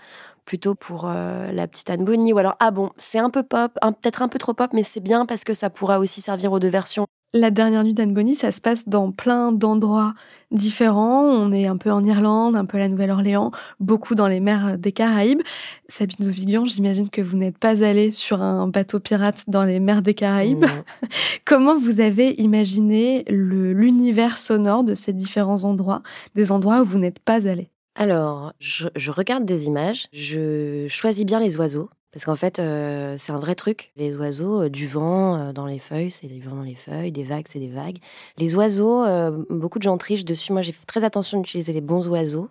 plutôt 0.46 0.76
pour 0.76 1.06
euh, 1.08 1.52
la 1.52 1.68
petite 1.68 1.90
Anne 1.90 2.04
Bonny 2.04 2.34
ou 2.34 2.38
alors 2.38 2.56
ah 2.60 2.72
bon 2.72 2.90
c'est 2.98 3.20
un 3.20 3.30
peu 3.30 3.44
pop, 3.44 3.72
peut-être 3.82 4.22
un 4.22 4.28
peu 4.28 4.40
trop 4.40 4.54
pop, 4.54 4.72
mais 4.74 4.84
c'est 4.84 5.00
bien 5.00 5.26
parce 5.26 5.44
que 5.44 5.54
ça 5.54 5.70
pourra 5.70 6.00
aussi 6.00 6.22
servir 6.22 6.52
aux 6.52 6.60
deux 6.60 6.70
versions. 6.70 7.06
La 7.34 7.50
dernière 7.50 7.86
nuit 7.86 7.94
d'Anne 7.94 8.14
Bonny, 8.14 8.36
ça 8.36 8.52
se 8.52 8.60
passe 8.60 8.90
dans 8.90 9.14
plein 9.14 9.54
d'endroits 9.54 10.14
différents. 10.52 11.24
On 11.24 11.54
est 11.54 11.66
un 11.66 11.78
peu 11.78 11.90
en 11.90 12.04
Irlande, 12.04 12.58
un 12.58 12.66
peu 12.66 12.76
à 12.76 12.82
la 12.82 12.90
Nouvelle-Orléans, 12.90 13.52
beaucoup 13.80 14.16
dans 14.16 14.28
les 14.28 14.42
mers 14.42 14.78
des 14.78 14.92
Caraïbes. 14.92 15.40
Sabine 15.88 16.26
Zoviglian, 16.26 16.66
j'imagine 16.66 17.10
que 17.10 17.22
vous 17.22 17.38
n'êtes 17.38 17.58
pas 17.58 17.86
allée 17.86 18.12
sur 18.12 18.42
un 18.42 18.68
bateau 18.68 19.00
pirate 19.00 19.46
dans 19.48 19.64
les 19.64 19.80
mers 19.80 20.02
des 20.02 20.14
Caraïbes. 20.14 20.66
Comment 21.46 21.78
vous 21.78 22.02
avez 22.02 22.34
imaginé 22.34 23.24
l'univers 23.30 24.38
sonore 24.38 24.84
de 24.84 24.94
ces 24.94 25.14
différents 25.14 25.64
endroits, 25.64 26.04
des 26.36 26.52
endroits 26.52 26.82
où 26.82 26.86
vous 26.86 27.00
n'êtes 27.00 27.20
pas 27.20 27.48
allé 27.48 27.70
Alors, 27.96 28.52
je, 28.60 28.90
je 28.98 29.10
regarde 29.10 29.46
des 29.46 29.68
images, 29.68 30.08
je 30.12 30.86
choisis 30.90 31.24
bien 31.24 31.40
les 31.40 31.56
oiseaux. 31.56 31.90
Parce 32.12 32.26
qu'en 32.26 32.36
fait, 32.36 32.60
euh, 32.60 33.16
c'est 33.18 33.32
un 33.32 33.40
vrai 33.40 33.56
truc. 33.56 33.92
Les 33.96 34.16
oiseaux, 34.18 34.64
euh, 34.64 34.70
du 34.70 34.86
vent 34.86 35.38
euh, 35.38 35.54
dans 35.54 35.66
les 35.66 35.80
feuilles, 35.80 36.12
c'est 36.12 36.28
du 36.28 36.42
vent 36.42 36.58
dans 36.58 36.64
les 36.64 36.76
feuilles, 36.76 37.12
des 37.12 37.24
vagues, 37.24 37.46
c'est 37.48 37.60
des 37.60 37.70
vagues. 37.70 38.00
Les 38.38 38.54
oiseaux, 38.56 39.04
euh, 39.06 39.46
beaucoup 39.50 39.80
de 39.80 39.84
gens 39.84 39.98
trichent 39.98 40.26
dessus. 40.26 40.52
Moi, 40.52 40.62
j'ai 40.62 40.74
fait 40.74 40.86
très 40.86 41.06
attention 41.06 41.40
d'utiliser 41.40 41.72
les 41.72 41.82
bons 41.82 42.08
oiseaux. 42.10 42.50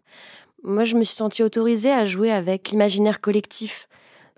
Moi, 0.63 0.85
je 0.85 0.97
me 0.97 1.05
suis 1.05 1.15
sentie 1.15 1.43
autorisée 1.43 1.93
à 1.93 2.07
jouer 2.07 2.33
avec 2.33 2.71
l'imaginaire 2.71 3.21
collectif. 3.21 3.87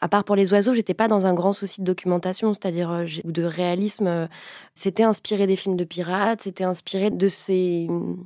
À 0.01 0.09
part 0.09 0.25
pour 0.25 0.35
les 0.35 0.53
oiseaux, 0.53 0.75
j'étais 0.75 0.95
pas 0.95 1.07
dans 1.07 1.27
un 1.27 1.35
grand 1.35 1.53
souci 1.53 1.81
de 1.81 1.87
documentation, 1.87 2.55
c'est-à-dire 2.55 3.07
ou 3.23 3.31
de 3.31 3.45
réalisme. 3.45 4.29
C'était 4.75 5.05
inspiré 5.05 5.47
des 5.47 5.55
films 5.55 5.77
de 5.77 5.85
pirates, 5.85 6.43
c'était 6.43 6.65
inspiré 6.65 7.11
de 7.11 7.29
ces 7.29 7.87
mm, 7.89 8.17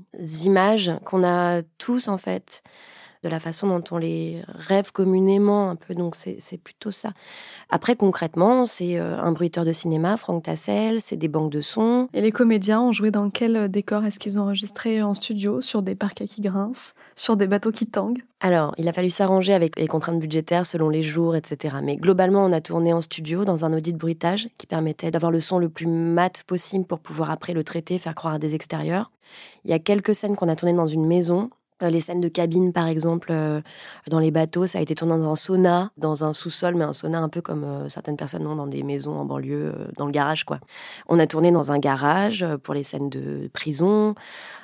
images 0.44 0.92
qu'on 1.04 1.22
a 1.22 1.61
tous 1.76 2.09
en 2.09 2.16
fait, 2.16 2.62
de 3.26 3.30
la 3.30 3.40
façon 3.40 3.66
dont 3.66 3.82
on 3.90 3.98
les 3.98 4.42
rêve 4.46 4.92
communément 4.92 5.68
un 5.70 5.76
peu. 5.76 5.94
Donc 5.94 6.14
c'est 6.14 6.58
plutôt 6.62 6.92
ça. 6.92 7.10
Après 7.70 7.96
concrètement, 7.96 8.66
c'est 8.66 8.98
euh, 8.98 9.18
un 9.18 9.32
bruiteur 9.32 9.64
de 9.64 9.72
cinéma, 9.72 10.16
Franck 10.16 10.44
Tassel, 10.44 11.00
c'est 11.00 11.16
des 11.16 11.28
banques 11.28 11.50
de 11.50 11.60
sons. 11.60 12.08
Et 12.14 12.20
les 12.20 12.30
comédiens 12.30 12.80
ont 12.80 12.92
joué 12.92 13.10
dans 13.10 13.28
quel 13.30 13.68
décor? 13.68 14.04
Est-ce 14.04 14.20
qu'ils 14.20 14.38
ont 14.38 14.42
enregistré 14.42 15.02
en 15.02 15.14
studio, 15.14 15.60
sur 15.60 15.82
des 15.82 15.96
parcs 15.96 16.24
qui 16.26 16.40
grincent, 16.40 16.94
sur 17.16 17.36
des 17.36 17.48
bateaux 17.48 17.72
qui 17.72 17.86
tanguent? 17.86 18.22
Alors, 18.40 18.74
il 18.76 18.86
a 18.86 18.92
fallu 18.92 19.10
s'arranger 19.10 19.54
avec 19.54 19.78
les 19.78 19.88
contraintes 19.88 20.20
budgétaires 20.20 20.66
selon 20.66 20.88
les 20.88 21.02
jours, 21.02 21.34
etc. 21.34 21.76
Mais 21.82 21.96
globalement, 21.96 22.44
on 22.44 22.52
a 22.52 22.60
tourné 22.60 22.92
en 22.92 23.00
studio 23.00 23.44
dans 23.44 23.64
un 23.64 23.72
audit 23.72 23.96
bruitage 23.96 24.48
qui 24.58 24.66
permettait 24.66 25.10
d'avoir 25.10 25.32
le 25.32 25.40
son 25.40 25.58
le 25.58 25.68
plus 25.68 25.86
mat 25.86 26.44
possible 26.46 26.84
pour 26.84 27.00
pouvoir 27.00 27.30
après 27.30 27.54
le 27.54 27.64
traiter, 27.64 27.98
faire 27.98 28.14
croire 28.14 28.34
à 28.34 28.38
des 28.38 28.54
extérieurs. 28.54 29.10
Il 29.64 29.70
y 29.70 29.74
a 29.74 29.78
quelques 29.78 30.14
scènes 30.14 30.36
qu'on 30.36 30.48
a 30.48 30.56
tournées 30.56 30.76
dans 30.76 30.86
une 30.86 31.06
maison. 31.06 31.50
Euh, 31.82 31.90
Les 31.90 32.00
scènes 32.00 32.20
de 32.20 32.28
cabine, 32.28 32.72
par 32.72 32.86
exemple, 32.86 33.28
euh, 33.30 33.60
dans 34.08 34.18
les 34.18 34.30
bateaux, 34.30 34.66
ça 34.66 34.78
a 34.78 34.80
été 34.80 34.94
tourné 34.94 35.16
dans 35.16 35.30
un 35.30 35.36
sauna, 35.36 35.92
dans 35.96 36.24
un 36.24 36.32
sous-sol, 36.32 36.74
mais 36.74 36.84
un 36.84 36.92
sauna 36.92 37.20
un 37.20 37.28
peu 37.28 37.42
comme 37.42 37.64
euh, 37.64 37.88
certaines 37.88 38.16
personnes 38.16 38.46
ont 38.46 38.56
dans 38.56 38.66
des 38.66 38.82
maisons 38.82 39.18
en 39.18 39.24
banlieue, 39.24 39.74
dans 39.96 40.06
le 40.06 40.12
garage, 40.12 40.44
quoi. 40.44 40.60
On 41.08 41.18
a 41.18 41.26
tourné 41.26 41.50
dans 41.50 41.72
un 41.72 41.78
garage 41.78 42.44
pour 42.62 42.74
les 42.74 42.84
scènes 42.84 43.10
de 43.10 43.50
prison, 43.52 44.14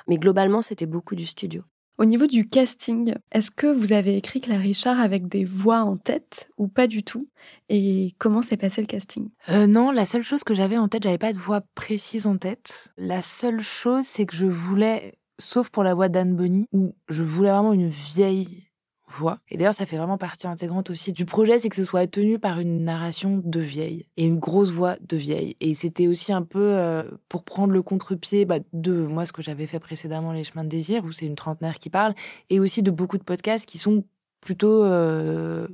mais 0.08 0.16
globalement, 0.16 0.62
c'était 0.62 0.86
beaucoup 0.86 1.14
du 1.14 1.26
studio. 1.26 1.62
Au 1.98 2.06
niveau 2.06 2.26
du 2.26 2.48
casting, 2.48 3.14
est-ce 3.30 3.50
que 3.50 3.66
vous 3.66 3.92
avez 3.92 4.16
écrit 4.16 4.40
Claire 4.40 4.60
Richard 4.60 4.98
avec 4.98 5.28
des 5.28 5.44
voix 5.44 5.82
en 5.82 5.96
tête 5.96 6.48
ou 6.56 6.66
pas 6.66 6.86
du 6.86 7.04
tout? 7.04 7.28
Et 7.68 8.14
comment 8.18 8.40
s'est 8.40 8.56
passé 8.56 8.80
le 8.80 8.86
casting? 8.86 9.28
Euh, 9.50 9.66
non, 9.66 9.90
la 9.92 10.06
seule 10.06 10.22
chose 10.22 10.42
que 10.42 10.54
j'avais 10.54 10.78
en 10.78 10.88
tête, 10.88 11.02
j'avais 11.02 11.18
pas 11.18 11.34
de 11.34 11.38
voix 11.38 11.60
précise 11.74 12.26
en 12.26 12.38
tête. 12.38 12.90
La 12.96 13.20
seule 13.20 13.60
chose, 13.60 14.04
c'est 14.06 14.24
que 14.24 14.34
je 14.34 14.46
voulais, 14.46 15.14
sauf 15.42 15.70
pour 15.70 15.82
la 15.82 15.94
voix 15.94 16.08
d'Anne 16.08 16.34
Bonny, 16.34 16.68
où 16.72 16.94
je 17.08 17.22
voulais 17.22 17.50
vraiment 17.50 17.72
une 17.72 17.88
vieille 17.88 18.64
voix. 19.08 19.38
Et 19.50 19.56
d'ailleurs, 19.56 19.74
ça 19.74 19.86
fait 19.86 19.96
vraiment 19.96 20.18
partie 20.18 20.46
intégrante 20.46 20.90
aussi 20.90 21.12
du 21.12 21.24
projet, 21.24 21.58
c'est 21.58 21.68
que 21.68 21.76
ce 21.76 21.84
soit 21.84 22.06
tenu 22.06 22.38
par 22.38 22.58
une 22.58 22.84
narration 22.84 23.42
de 23.44 23.60
vieille 23.60 24.06
et 24.16 24.24
une 24.24 24.38
grosse 24.38 24.70
voix 24.70 24.96
de 25.06 25.16
vieille. 25.16 25.56
Et 25.60 25.74
c'était 25.74 26.06
aussi 26.06 26.32
un 26.32 26.42
peu 26.42 26.60
euh, 26.60 27.02
pour 27.28 27.44
prendre 27.44 27.72
le 27.72 27.82
contre-pied 27.82 28.44
bah, 28.44 28.58
de 28.72 29.06
moi 29.06 29.26
ce 29.26 29.32
que 29.32 29.42
j'avais 29.42 29.66
fait 29.66 29.80
précédemment, 29.80 30.32
Les 30.32 30.44
Chemins 30.44 30.64
de 30.64 30.68
Désir, 30.68 31.04
où 31.04 31.12
c'est 31.12 31.26
une 31.26 31.36
trentenaire 31.36 31.78
qui 31.78 31.90
parle, 31.90 32.14
et 32.48 32.58
aussi 32.58 32.82
de 32.82 32.90
beaucoup 32.90 33.18
de 33.18 33.24
podcasts 33.24 33.66
qui 33.66 33.78
sont 33.78 34.04
plutôt 34.40 34.84
euh, 34.84 35.68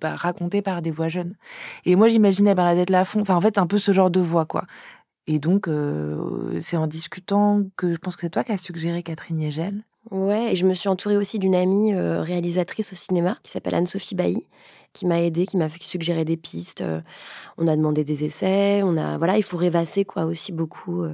bah, 0.00 0.16
racontés 0.16 0.62
par 0.62 0.82
des 0.82 0.90
voix 0.90 1.08
jeunes. 1.08 1.36
Et 1.84 1.96
moi, 1.96 2.08
j'imaginais 2.08 2.54
Bernadette 2.54 2.90
Lafont, 2.90 3.20
enfin 3.20 3.36
en 3.36 3.40
fait, 3.40 3.58
un 3.58 3.66
peu 3.66 3.78
ce 3.78 3.92
genre 3.92 4.10
de 4.10 4.20
voix, 4.20 4.46
quoi. 4.46 4.64
Et 5.32 5.38
donc, 5.38 5.68
euh, 5.68 6.58
c'est 6.58 6.76
en 6.76 6.88
discutant 6.88 7.62
que 7.76 7.94
je 7.94 7.98
pense 7.98 8.16
que 8.16 8.22
c'est 8.22 8.30
toi 8.30 8.42
qui 8.42 8.50
as 8.50 8.58
suggéré 8.58 9.04
Catherine 9.04 9.38
Yegel. 9.38 9.84
Ouais, 10.10 10.52
et 10.52 10.56
je 10.56 10.66
me 10.66 10.74
suis 10.74 10.88
entourée 10.88 11.16
aussi 11.16 11.38
d'une 11.38 11.54
amie 11.54 11.94
euh, 11.94 12.20
réalisatrice 12.20 12.92
au 12.92 12.96
cinéma 12.96 13.38
qui 13.44 13.52
s'appelle 13.52 13.76
Anne-Sophie 13.76 14.16
Bailly, 14.16 14.48
qui 14.92 15.06
m'a 15.06 15.22
aidée, 15.22 15.46
qui 15.46 15.56
m'a 15.56 15.68
fait 15.68 15.80
suggérer 15.84 16.24
des 16.24 16.36
pistes. 16.36 16.80
Euh, 16.80 17.00
on 17.58 17.68
a 17.68 17.76
demandé 17.76 18.02
des 18.02 18.24
essais, 18.24 18.80
on 18.82 18.96
a 18.96 19.18
voilà, 19.18 19.36
il 19.36 19.44
faut 19.44 19.56
rêvasser 19.56 20.04
quoi 20.04 20.24
aussi 20.24 20.50
beaucoup 20.50 21.04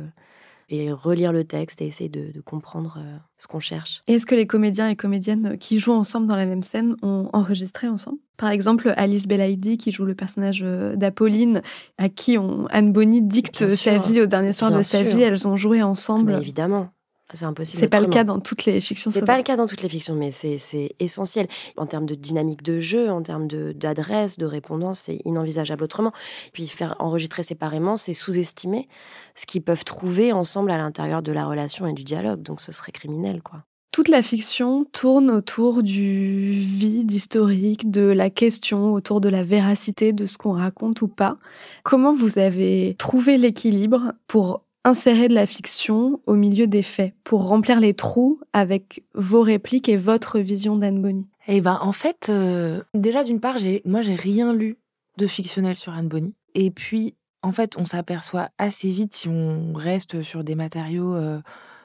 et 0.68 0.90
relire 0.92 1.33
le 1.33 1.44
texte 1.44 1.81
et 1.81 1.87
essayer 1.87 2.09
de, 2.11 2.33
de 2.33 2.40
comprendre 2.40 2.98
euh, 3.00 3.16
ce 3.38 3.46
qu'on 3.46 3.61
cherche. 3.61 4.02
Est-ce 4.07 4.26
que 4.26 4.35
les 4.35 4.46
comédiens 4.46 4.88
et 4.88 4.96
comédiennes 4.96 5.57
qui 5.59 5.79
jouent 5.79 5.92
ensemble 5.92 6.26
dans 6.26 6.37
la 6.37 6.46
même 6.46 6.62
scène 6.62 6.96
ont 7.02 7.29
enregistré 7.33 7.88
ensemble? 7.88 8.18
Par 8.37 8.50
exemple, 8.50 8.92
Alice 8.96 9.26
Belaïdi, 9.29 9.79
qui 9.79 9.92
joue 9.92 10.05
le 10.05 10.14
personnage 10.14 10.61
euh, 10.64 10.96
d'Apolline, 10.96 11.62
à 11.98 12.09
qui 12.09 12.37
on, 12.37 12.66
Anne 12.70 12.92
Bonny 12.92 13.22
dicte 13.22 13.68
sa 13.70 13.98
vie 13.98 14.20
au 14.20 14.26
dernier 14.26 14.52
soir 14.52 14.70
de 14.72 14.83
sa 14.83 15.05
sûr. 15.05 15.16
vie. 15.16 15.22
Elles 15.22 15.46
ont 15.46 15.57
joué 15.57 15.81
Ah, 15.81 15.87
ensemble. 15.88 16.33
mais 16.33 16.38
évidemment, 16.38 16.88
c'est 17.35 17.45
impossible. 17.45 17.81
C'est 17.81 17.89
pas 17.89 18.01
le 18.01 18.07
cas 18.07 18.25
dans 18.25 18.39
toutes 18.39 18.65
les 18.65 18.81
fictions. 18.81 19.11
C'est 19.11 19.25
pas 19.25 19.37
le 19.37 19.43
cas 19.43 19.57
dans 19.57 19.67
toutes 19.67 19.83
les 19.83 19.89
fictions, 19.89 20.15
mais 20.15 20.31
c'est 20.31 20.95
essentiel. 21.01 21.49
En 21.77 21.87
termes 21.87 22.07
de 22.07 22.15
dynamique 22.15 22.62
de 22.62 22.79
jeu, 22.79 23.11
en 23.11 23.23
termes 23.23 23.49
de- 23.49 23.73
d'adresse, 23.73 24.39
de, 24.39 24.47
répondance, 24.47 25.01
c'est 25.01 25.21
inenvisageable 25.25 25.83
autrement. 25.83 26.12
Puis 26.53 26.69
faire 26.69 26.95
enregistrer 27.01 27.43
séparément, 27.43 27.97
c'est 27.97 28.15
sous-estimer 28.15 28.89
ce 29.35 29.47
qu'ils 29.47 29.62
peuvent 29.62 29.85
trouver 29.85 30.33
ensemble 30.33 30.71
à 30.71 30.77
l'intérieur 30.77 31.23
de 31.23 31.33
la 31.33 31.47
relation 31.47 31.87
et 31.87 31.93
du 31.93 32.05
dialogue. 32.05 32.43
Donc 32.43 32.61
ce 32.61 32.73
serait 32.73 32.93
criminel, 32.93 33.43
quoi. 33.43 33.65
Toute 33.93 34.09
la 34.09 34.21
fiction 34.21 34.85
tourne 34.93 35.31
autour 35.31 35.83
du 35.83 36.53
vide 36.53 37.11
historique, 37.11 37.91
de 37.91 38.03
la 38.03 38.29
question, 38.29 38.93
autour 38.93 39.23
de 39.23 39.31
la 39.31 39.43
véracité 39.43 40.12
de 40.12 40.27
ce 40.27 40.37
qu'on 40.37 40.53
raconte 40.53 41.01
ou 41.01 41.09
pas. 41.09 41.39
Comment 41.83 42.15
vous 42.15 42.39
avez 42.39 42.95
trouvé 42.99 43.39
l'équilibre 43.39 44.12
pour 44.27 44.65
insérer 44.87 45.27
de 45.27 45.35
la 45.35 45.46
fiction 45.46 46.20
au 46.27 46.35
milieu 46.35 46.68
des 46.68 46.83
faits, 46.83 47.12
pour 47.25 47.49
remplir 47.49 47.81
les 47.81 47.92
trous 47.92 48.40
avec 48.53 49.03
vos 49.14 49.42
répliques 49.42 49.88
et 49.88 49.96
votre 49.96 50.38
vision 50.38 50.77
d'Anne 50.77 51.03
Bonny 51.03 51.27
Eh 51.49 51.61
ben, 51.61 51.79
en 51.83 51.90
fait, 51.90 52.29
euh, 52.29 52.81
déjà 52.94 53.25
d'une 53.25 53.40
part, 53.40 53.59
j'ai, 53.59 53.83
moi, 53.85 54.01
j'ai 54.01 54.14
rien 54.14 54.55
lu 54.55 54.79
de 55.16 55.27
fictionnel 55.27 55.77
sur 55.77 55.92
Anne 55.92 56.07
Bonny. 56.07 56.37
Et 56.55 56.70
puis, 56.70 57.16
en 57.42 57.51
fait, 57.51 57.77
on 57.77 57.85
s'aperçoit 57.85 58.51
assez 58.59 58.88
vite 58.88 59.14
si 59.14 59.29
on 59.29 59.72
reste 59.75 60.22
sur 60.22 60.44
des 60.44 60.55
matériaux 60.55 61.16
euh, 61.16 61.40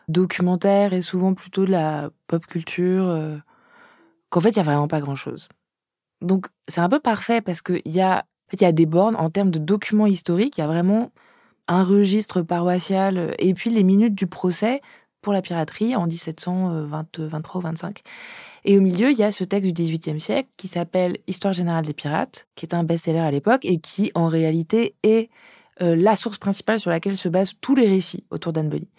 documentaires 0.07 0.93
et 0.93 1.01
souvent 1.01 1.33
plutôt 1.33 1.65
de 1.65 1.71
la 1.71 2.11
pop 2.27 2.45
culture, 2.45 3.07
euh, 3.07 3.37
qu'en 4.29 4.41
fait, 4.41 4.51
il 4.51 4.57
y 4.57 4.59
a 4.59 4.63
vraiment 4.63 4.87
pas 4.87 5.01
grand-chose. 5.01 5.49
Donc, 6.21 6.49
c'est 6.67 6.81
un 6.81 6.89
peu 6.89 6.99
parfait 6.99 7.41
parce 7.41 7.63
qu'il 7.63 7.81
y 7.85 8.01
a, 8.01 8.25
il 8.53 8.61
y 8.61 8.65
a 8.65 8.71
des 8.71 8.85
bornes 8.85 9.15
en 9.15 9.31
termes 9.31 9.49
de 9.49 9.57
documents 9.57 10.05
historiques. 10.05 10.59
Il 10.59 10.61
y 10.61 10.63
a 10.63 10.67
vraiment 10.67 11.11
un 11.67 11.83
registre 11.83 12.41
paroissial 12.41 13.17
euh, 13.17 13.31
et 13.39 13.53
puis 13.53 13.69
les 13.69 13.83
minutes 13.83 14.15
du 14.15 14.27
procès 14.27 14.81
pour 15.21 15.33
la 15.33 15.41
piraterie 15.41 15.95
en 15.95 16.07
1723 16.07 17.59
ou 17.59 17.63
25. 17.63 18.01
Et 18.65 18.77
au 18.77 18.81
milieu, 18.81 19.11
il 19.11 19.17
y 19.17 19.23
a 19.23 19.31
ce 19.31 19.43
texte 19.43 19.71
du 19.71 19.83
XVIIIe 19.83 20.19
siècle 20.19 20.49
qui 20.57 20.67
s'appelle 20.67 21.17
Histoire 21.27 21.53
générale 21.53 21.85
des 21.85 21.93
pirates, 21.93 22.47
qui 22.55 22.65
est 22.65 22.73
un 22.73 22.83
best-seller 22.83 23.19
à 23.19 23.31
l'époque 23.31 23.65
et 23.65 23.79
qui, 23.79 24.11
en 24.15 24.27
réalité, 24.27 24.95
est 25.03 25.29
euh, 25.81 25.95
la 25.95 26.15
source 26.15 26.37
principale 26.37 26.79
sur 26.79 26.89
laquelle 26.89 27.17
se 27.17 27.29
basent 27.29 27.53
tous 27.59 27.75
les 27.75 27.87
récits 27.87 28.25
autour 28.29 28.53
d'Anne 28.53 28.69
Bonny. 28.69 28.89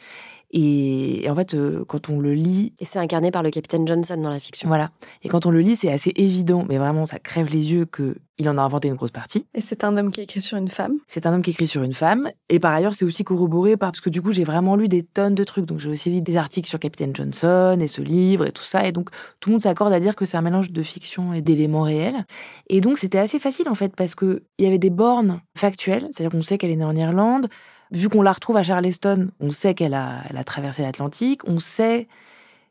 Et, 0.53 1.25
et 1.25 1.31
en 1.31 1.35
fait, 1.35 1.55
euh, 1.55 1.85
quand 1.87 2.11
on 2.11 2.21
le 2.21 2.35
lit, 2.35 2.75
Et 2.79 2.85
c'est 2.85 2.99
incarné 2.99 3.31
par 3.31 3.43
le 3.43 3.51
capitaine 3.51 3.87
Johnson 3.87 4.17
dans 4.17 4.31
la 4.31 4.41
fiction. 4.41 4.69
voilà. 4.69 4.91
Et 5.23 5.29
quand 5.29 5.47
on 5.47 5.51
le 5.51 5.61
lit, 5.61 5.77
c'est 5.77 5.91
assez 5.91 6.13
évident, 6.17 6.65
mais 6.69 6.79
vraiment, 6.79 7.07
ça 7.07 7.19
crève 7.19 7.49
les 7.49 7.73
yeux 7.73 7.87
que 7.87 8.17
il 8.39 8.49
en 8.49 8.59
a 8.59 8.63
inventé 8.63 8.89
une 8.89 8.95
grosse 8.95 9.11
partie. 9.11 9.47
Et 9.55 9.61
c'est 9.61 9.85
un 9.85 9.97
homme 9.97 10.11
qui 10.11 10.21
a 10.21 10.23
écrit 10.25 10.41
sur 10.41 10.57
une 10.57 10.69
femme. 10.69 10.97
C'est 11.07 11.27
un 11.27 11.35
homme 11.35 11.43
qui 11.43 11.51
écrit 11.51 11.67
sur 11.67 11.83
une 11.83 11.93
femme. 11.93 12.31
Et 12.49 12.59
par 12.59 12.73
ailleurs, 12.73 12.95
c'est 12.95 13.05
aussi 13.05 13.25
corroboré 13.25 13.77
par, 13.77 13.93
parce 13.93 14.01
que 14.01 14.11
du 14.11 14.21
coup, 14.21 14.33
j'ai 14.33 14.45
vraiment 14.45 14.75
lu 14.75 14.89
des 14.89 15.03
tonnes 15.03 15.35
de 15.35 15.45
trucs. 15.45 15.65
Donc, 15.65 15.79
j'ai 15.79 15.89
aussi 15.89 16.11
lu 16.11 16.23
des 16.23 16.37
articles 16.37 16.69
sur 16.69 16.79
Capitaine 16.79 17.15
Johnson 17.15 17.79
et 17.81 17.87
ce 17.87 18.03
livre 18.03 18.47
et 18.47 18.53
tout 18.53 18.65
ça. 18.65 18.87
Et 18.87 18.93
donc, 18.93 19.11
tout 19.39 19.51
le 19.51 19.53
monde 19.53 19.63
s'accorde 19.63 19.93
à 19.93 20.01
dire 20.01 20.17
que 20.17 20.25
c'est 20.25 20.37
un 20.37 20.43
mélange 20.43 20.73
de 20.73 20.83
fiction 20.83 21.33
et 21.33 21.43
d'éléments 21.43 21.83
réels. 21.83 22.25
Et 22.69 22.81
donc, 22.81 22.99
c'était 22.99 23.19
assez 23.19 23.39
facile, 23.39 23.69
en 23.69 23.75
fait, 23.75 23.95
parce 23.95 24.15
que 24.15 24.43
il 24.59 24.65
y 24.65 24.69
avait 24.69 24.79
des 24.79 24.91
bornes 24.91 25.41
factuelles. 25.57 26.09
C'est-à-dire 26.11 26.33
qu'on 26.33 26.43
sait 26.43 26.59
qu'elle 26.59 26.71
est 26.71 26.77
née 26.77 26.85
en 26.85 26.97
Irlande. 26.97 27.49
Vu 27.93 28.09
qu'on 28.09 28.23
la 28.23 28.33
retrouve 28.33 28.57
à 28.57 28.63
Charleston, 28.63 29.29
on 29.39 29.51
sait 29.51 29.75
qu'elle 29.75 29.93
a, 29.93 30.23
elle 30.31 30.39
a 30.39 30.45
traversé 30.45 30.81
l'Atlantique. 30.81 31.43
On 31.47 31.59
sait, 31.59 32.09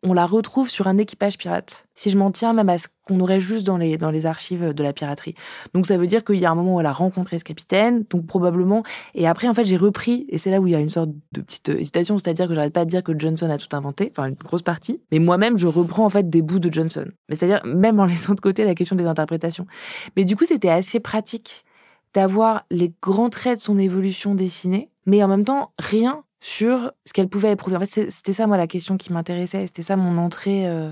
on 0.02 0.14
la 0.14 0.26
retrouve 0.26 0.68
sur 0.68 0.88
un 0.88 0.98
équipage 0.98 1.38
pirate. 1.38 1.86
Si 1.94 2.10
je 2.10 2.18
m'en 2.18 2.32
tiens 2.32 2.54
même 2.54 2.70
à 2.70 2.80
ce 2.80 2.88
qu'on 3.08 3.20
aurait 3.20 3.40
juste 3.40 3.64
dans 3.64 3.78
les, 3.78 4.00
dans 4.00 4.10
les 4.10 4.26
archives 4.26 4.74
de 4.74 4.84
la 4.84 4.94
piraterie. 4.94 5.36
Donc 5.76 5.86
ça 5.86 5.96
veut 5.98 6.08
dire 6.08 6.24
qu'il 6.24 6.40
y 6.40 6.46
a 6.46 6.50
un 6.50 6.56
moment 6.56 6.76
où 6.76 6.80
elle 6.80 6.88
a 6.88 6.92
rencontré 6.92 7.38
ce 7.38 7.44
capitaine, 7.44 8.04
donc 8.10 8.26
probablement. 8.26 8.82
Et 9.14 9.28
après, 9.28 9.48
en 9.48 9.54
fait, 9.54 9.66
j'ai 9.66 9.78
repris, 9.78 10.26
et 10.30 10.40
c'est 10.40 10.50
là 10.50 10.60
où 10.60 10.66
il 10.66 10.74
y 10.74 10.76
a 10.76 10.80
une 10.80 10.90
sorte 10.90 11.12
de 11.34 11.42
petite 11.42 11.70
hésitation, 11.70 12.18
c'est-à-dire 12.18 12.48
que 12.48 12.56
j'arrête 12.56 12.74
pas 12.74 12.86
de 12.86 12.90
dire 12.90 13.04
que 13.04 13.18
Johnson 13.18 13.50
a 13.52 13.60
tout 13.60 13.76
inventé, 13.76 14.12
enfin 14.12 14.28
une 14.28 14.34
grosse 14.34 14.64
partie. 14.64 15.02
Mais 15.12 15.20
moi-même, 15.20 15.56
je 15.56 15.68
reprends 15.68 16.06
en 16.06 16.10
fait 16.10 16.32
des 16.32 16.42
bouts 16.42 16.60
de 16.60 16.74
Johnson. 16.74 17.06
Mais 17.30 17.36
c'est-à-dire 17.36 17.62
même 17.64 18.00
en 18.00 18.06
laissant 18.06 18.34
de 18.34 18.42
côté 18.42 18.66
la 18.66 18.74
question 18.74 18.96
des 18.96 19.06
interprétations. 19.06 19.68
Mais 20.16 20.26
du 20.26 20.36
coup, 20.36 20.46
c'était 20.46 20.70
assez 20.70 21.00
pratique 21.00 21.64
d'avoir 22.16 22.66
les 22.72 22.92
grands 23.02 23.30
traits 23.30 23.60
de 23.60 23.64
son 23.64 23.78
évolution 23.78 24.36
dessinés, 24.36 24.90
mais 25.06 25.24
en 25.24 25.28
même 25.28 25.46
temps 25.46 25.74
rien 25.80 26.24
sur 26.40 26.92
ce 27.06 27.14
qu'elle 27.14 27.30
pouvait 27.30 27.52
éprouver. 27.52 27.78
En 27.78 27.80
fait, 27.82 28.10
c'était 28.10 28.34
ça 28.34 28.48
moi 28.48 28.58
la 28.58 28.68
question 28.68 28.98
qui 28.98 29.14
m'intéressait, 29.14 29.68
c'était 29.68 29.84
ça 29.84 29.96
mon 29.96 30.18
entrée 30.18 30.68
euh, 30.68 30.92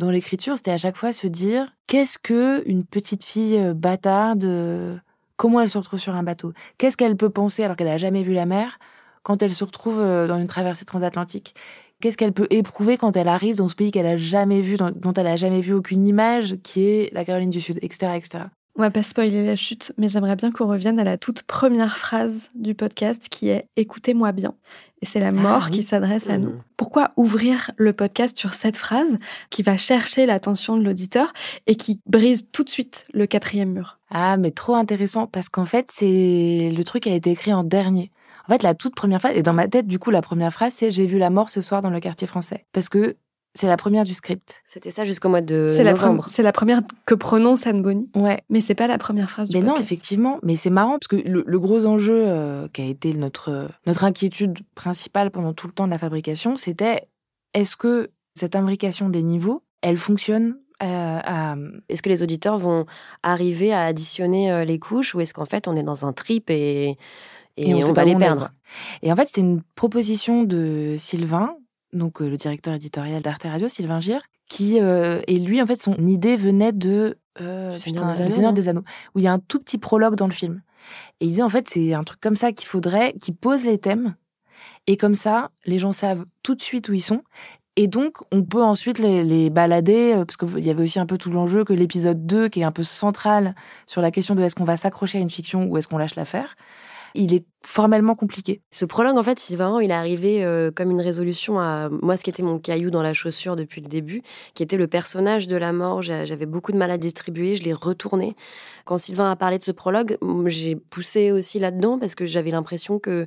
dans 0.00 0.10
l'écriture, 0.10 0.56
c'était 0.56 0.70
à 0.70 0.78
chaque 0.78 0.96
fois 0.96 1.12
se 1.12 1.26
dire 1.26 1.76
qu'est-ce 1.86 2.18
que 2.18 2.66
une 2.66 2.84
petite 2.84 3.24
fille 3.24 3.58
euh, 3.58 3.74
bâtarde, 3.74 4.44
euh, 4.44 4.96
comment 5.36 5.60
elle 5.60 5.68
se 5.68 5.78
retrouve 5.78 6.00
sur 6.00 6.16
un 6.16 6.22
bateau, 6.22 6.52
qu'est-ce 6.78 6.96
qu'elle 6.96 7.16
peut 7.16 7.30
penser 7.30 7.62
alors 7.62 7.76
qu'elle 7.76 7.88
a 7.88 7.98
jamais 7.98 8.22
vu 8.22 8.32
la 8.32 8.46
mer 8.46 8.78
quand 9.22 9.42
elle 9.42 9.52
se 9.52 9.62
retrouve 9.62 10.00
euh, 10.00 10.26
dans 10.26 10.38
une 10.38 10.46
traversée 10.46 10.86
transatlantique? 10.86 11.54
Qu'est-ce 12.00 12.16
qu'elle 12.16 12.32
peut 12.32 12.46
éprouver 12.48 12.96
quand 12.96 13.14
elle 13.14 13.28
arrive 13.28 13.56
dans 13.56 13.68
ce 13.68 13.74
pays 13.74 13.90
qu'elle 13.90 14.06
a 14.06 14.16
jamais 14.16 14.62
vu, 14.62 14.78
dont 14.78 15.12
elle 15.12 15.26
a 15.26 15.36
jamais 15.36 15.60
vu 15.60 15.74
aucune 15.74 16.06
image, 16.06 16.56
qui 16.62 16.82
est 16.82 17.12
la 17.12 17.26
Caroline 17.26 17.50
du 17.50 17.60
Sud, 17.60 17.78
etc., 17.82 18.12
etc. 18.16 18.44
On 18.80 18.82
va 18.82 18.90
pas 18.90 19.02
spoiler 19.02 19.44
la 19.44 19.56
chute, 19.56 19.92
mais 19.98 20.08
j'aimerais 20.08 20.36
bien 20.36 20.50
qu'on 20.50 20.66
revienne 20.66 20.98
à 20.98 21.04
la 21.04 21.18
toute 21.18 21.42
première 21.42 21.98
phrase 21.98 22.50
du 22.54 22.74
podcast 22.74 23.28
qui 23.28 23.50
est 23.50 23.66
Écoutez-moi 23.76 24.32
bien. 24.32 24.54
Et 25.02 25.04
c'est 25.04 25.20
la 25.20 25.32
mort 25.32 25.64
oui. 25.66 25.72
qui 25.72 25.82
s'adresse 25.82 26.30
à 26.30 26.38
nous. 26.38 26.52
Mhm. 26.52 26.62
Pourquoi 26.78 27.10
ouvrir 27.18 27.72
le 27.76 27.92
podcast 27.92 28.38
sur 28.38 28.54
cette 28.54 28.78
phrase 28.78 29.18
qui 29.50 29.62
va 29.62 29.76
chercher 29.76 30.24
l'attention 30.24 30.78
de 30.78 30.82
l'auditeur 30.82 31.34
et 31.66 31.74
qui 31.74 32.00
brise 32.06 32.46
tout 32.52 32.64
de 32.64 32.70
suite 32.70 33.04
le 33.12 33.26
quatrième 33.26 33.70
mur? 33.70 33.98
Ah, 34.08 34.38
mais 34.38 34.50
trop 34.50 34.76
intéressant 34.76 35.26
parce 35.26 35.50
qu'en 35.50 35.66
fait, 35.66 35.90
c'est 35.92 36.72
le 36.74 36.82
truc 36.82 37.06
a 37.06 37.12
été 37.12 37.32
écrit 37.32 37.52
en 37.52 37.64
dernier. 37.64 38.10
En 38.48 38.52
fait, 38.52 38.62
la 38.62 38.74
toute 38.74 38.94
première 38.94 39.20
phrase, 39.20 39.36
et 39.36 39.42
dans 39.42 39.52
ma 39.52 39.68
tête, 39.68 39.88
du 39.88 39.98
coup, 39.98 40.10
la 40.10 40.22
première 40.22 40.54
phrase, 40.54 40.72
c'est 40.72 40.90
J'ai 40.90 41.06
vu 41.06 41.18
la 41.18 41.28
mort 41.28 41.50
ce 41.50 41.60
soir 41.60 41.82
dans 41.82 41.90
le 41.90 42.00
quartier 42.00 42.26
français. 42.26 42.64
Parce 42.72 42.88
que 42.88 43.18
c'est 43.54 43.66
la 43.66 43.76
première 43.76 44.04
du 44.04 44.14
script. 44.14 44.62
C'était 44.64 44.90
ça 44.90 45.04
jusqu'au 45.04 45.28
mois 45.28 45.40
de 45.40 45.66
C'est 45.74 45.82
la, 45.84 45.92
novembre. 45.92 46.26
c'est 46.28 46.42
la 46.42 46.52
première 46.52 46.82
que 47.06 47.14
prononce 47.14 47.66
Anne 47.66 47.82
Bonny, 47.82 48.08
Ouais. 48.14 48.40
mais 48.48 48.60
c'est 48.60 48.74
pas 48.76 48.86
la 48.86 48.96
première 48.98 49.28
phrase 49.30 49.48
du 49.48 49.56
Mais 49.56 49.62
non, 49.62 49.76
effectivement, 49.76 50.38
mais 50.42 50.56
c'est 50.56 50.70
marrant 50.70 50.98
parce 50.98 51.08
que 51.08 51.16
le, 51.28 51.42
le 51.46 51.58
gros 51.60 51.84
enjeu 51.86 52.22
euh, 52.26 52.68
qui 52.72 52.82
a 52.82 52.84
été 52.86 53.12
notre 53.14 53.68
notre 53.86 54.04
inquiétude 54.04 54.58
principale 54.74 55.30
pendant 55.30 55.52
tout 55.52 55.66
le 55.66 55.72
temps 55.72 55.86
de 55.86 55.90
la 55.90 55.98
fabrication, 55.98 56.56
c'était 56.56 57.08
est-ce 57.54 57.76
que 57.76 58.10
cette 58.34 58.54
imbrication 58.54 59.08
des 59.08 59.22
niveaux, 59.22 59.62
elle 59.82 59.96
fonctionne 59.96 60.56
euh, 60.82 61.18
à, 61.22 61.56
Est-ce 61.88 62.02
que 62.02 62.08
les 62.08 62.22
auditeurs 62.22 62.56
vont 62.58 62.86
arriver 63.24 63.72
à 63.72 63.82
additionner 63.84 64.52
euh, 64.52 64.64
les 64.64 64.78
couches 64.78 65.14
ou 65.14 65.20
est-ce 65.20 65.34
qu'en 65.34 65.44
fait 65.44 65.66
on 65.66 65.76
est 65.76 65.82
dans 65.82 66.06
un 66.06 66.12
trip 66.12 66.48
et, 66.50 66.96
et, 67.56 67.74
on, 67.74 67.80
sait 67.80 67.88
va 67.88 67.94
pas 67.94 68.04
les 68.04 68.14
on 68.14 68.18
perdre? 68.18 68.50
Et 69.02 69.10
en 69.12 69.16
fait, 69.16 69.28
c'est 69.30 69.40
une 69.40 69.62
proposition 69.74 70.44
de 70.44 70.94
Sylvain, 70.96 71.56
donc 71.92 72.20
euh, 72.20 72.28
le 72.28 72.36
directeur 72.36 72.74
éditorial 72.74 73.22
d'Arte 73.22 73.44
Radio, 73.44 73.68
Sylvain 73.68 74.00
Gire, 74.00 74.22
qui 74.48 74.80
euh, 74.80 75.20
et 75.26 75.38
lui, 75.38 75.62
en 75.62 75.66
fait, 75.66 75.80
son 75.80 75.96
idée 76.06 76.36
venait 76.36 76.72
de 76.72 77.18
euh, 77.40 77.70
Seigneur 77.70 78.06
Anneaux, 78.06 78.52
des 78.52 78.68
Anneaux, 78.68 78.84
où 79.14 79.20
il 79.20 79.24
y 79.24 79.28
a 79.28 79.32
un 79.32 79.38
tout 79.38 79.60
petit 79.60 79.78
prologue 79.78 80.16
dans 80.16 80.26
le 80.26 80.32
film. 80.32 80.62
Et 81.20 81.26
il 81.26 81.30
disait 81.30 81.42
en 81.42 81.48
fait, 81.48 81.68
c'est 81.68 81.94
un 81.94 82.04
truc 82.04 82.20
comme 82.20 82.36
ça 82.36 82.52
qu'il 82.52 82.66
faudrait, 82.66 83.14
qui 83.20 83.32
pose 83.32 83.64
les 83.64 83.78
thèmes, 83.78 84.14
et 84.86 84.96
comme 84.96 85.14
ça, 85.14 85.50
les 85.66 85.78
gens 85.78 85.92
savent 85.92 86.24
tout 86.42 86.54
de 86.54 86.62
suite 86.62 86.88
où 86.88 86.94
ils 86.94 87.02
sont. 87.02 87.22
Et 87.76 87.86
donc, 87.86 88.18
on 88.32 88.42
peut 88.42 88.62
ensuite 88.62 88.98
les, 88.98 89.22
les 89.22 89.48
balader, 89.48 90.14
euh, 90.14 90.24
parce 90.24 90.36
qu'il 90.36 90.64
y 90.64 90.70
avait 90.70 90.82
aussi 90.82 90.98
un 90.98 91.06
peu 91.06 91.16
tout 91.16 91.30
l'enjeu 91.30 91.64
que 91.64 91.72
l'épisode 91.72 92.26
2, 92.26 92.48
qui 92.48 92.60
est 92.60 92.64
un 92.64 92.72
peu 92.72 92.82
central 92.82 93.54
sur 93.86 94.02
la 94.02 94.10
question 94.10 94.34
de 94.34 94.42
est-ce 94.42 94.54
qu'on 94.54 94.64
va 94.64 94.76
s'accrocher 94.76 95.18
à 95.18 95.20
une 95.20 95.30
fiction 95.30 95.66
ou 95.66 95.78
est-ce 95.78 95.86
qu'on 95.86 95.98
lâche 95.98 96.16
l'affaire, 96.16 96.56
il 97.14 97.34
est 97.34 97.44
formellement 97.62 98.14
compliqué. 98.14 98.62
Ce 98.70 98.84
prologue, 98.84 99.18
en 99.18 99.22
fait, 99.22 99.38
vraiment, 99.52 99.80
il 99.80 99.90
est 99.90 99.94
arrivé 99.94 100.44
euh, 100.44 100.70
comme 100.70 100.90
une 100.90 101.00
résolution 101.00 101.58
à 101.60 101.88
moi, 101.90 102.16
ce 102.16 102.22
qui 102.22 102.30
était 102.30 102.42
mon 102.42 102.58
caillou 102.58 102.90
dans 102.90 103.02
la 103.02 103.12
chaussure 103.14 103.56
depuis 103.56 103.80
le 103.80 103.88
début, 103.88 104.22
qui 104.54 104.62
était 104.62 104.76
le 104.76 104.86
personnage 104.86 105.46
de 105.48 105.56
la 105.56 105.72
mort. 105.72 106.02
J'a- 106.02 106.24
J'avais 106.24 106.46
beaucoup 106.46 106.72
de 106.72 106.78
mal 106.78 106.90
à 106.90 106.98
distribuer, 106.98 107.56
je 107.56 107.62
l'ai 107.64 107.72
retourné. 107.74 108.36
Quand 108.84 108.98
Sylvain 108.98 109.30
a 109.30 109.36
parlé 109.36 109.58
de 109.58 109.64
ce 109.64 109.72
prologue, 109.72 110.16
j'ai 110.46 110.76
poussé 110.76 111.32
aussi 111.32 111.58
là-dedans 111.58 111.98
parce 111.98 112.14
que 112.14 112.26
j'avais 112.26 112.50
l'impression 112.50 112.98
que 112.98 113.26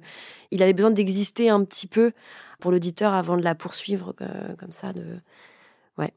il 0.52 0.64
avait 0.64 0.74
besoin 0.74 0.92
d'exister 0.92 1.50
un 1.50 1.64
petit 1.64 1.88
peu 1.88 2.12
pour 2.60 2.72
l'auditeur 2.72 3.14
avant 3.14 3.38
de 3.38 3.44
la 3.44 3.56
poursuivre 3.56 4.16
euh, 4.22 4.56
comme 4.58 4.72
ça. 4.72 4.94
De... 4.94 5.04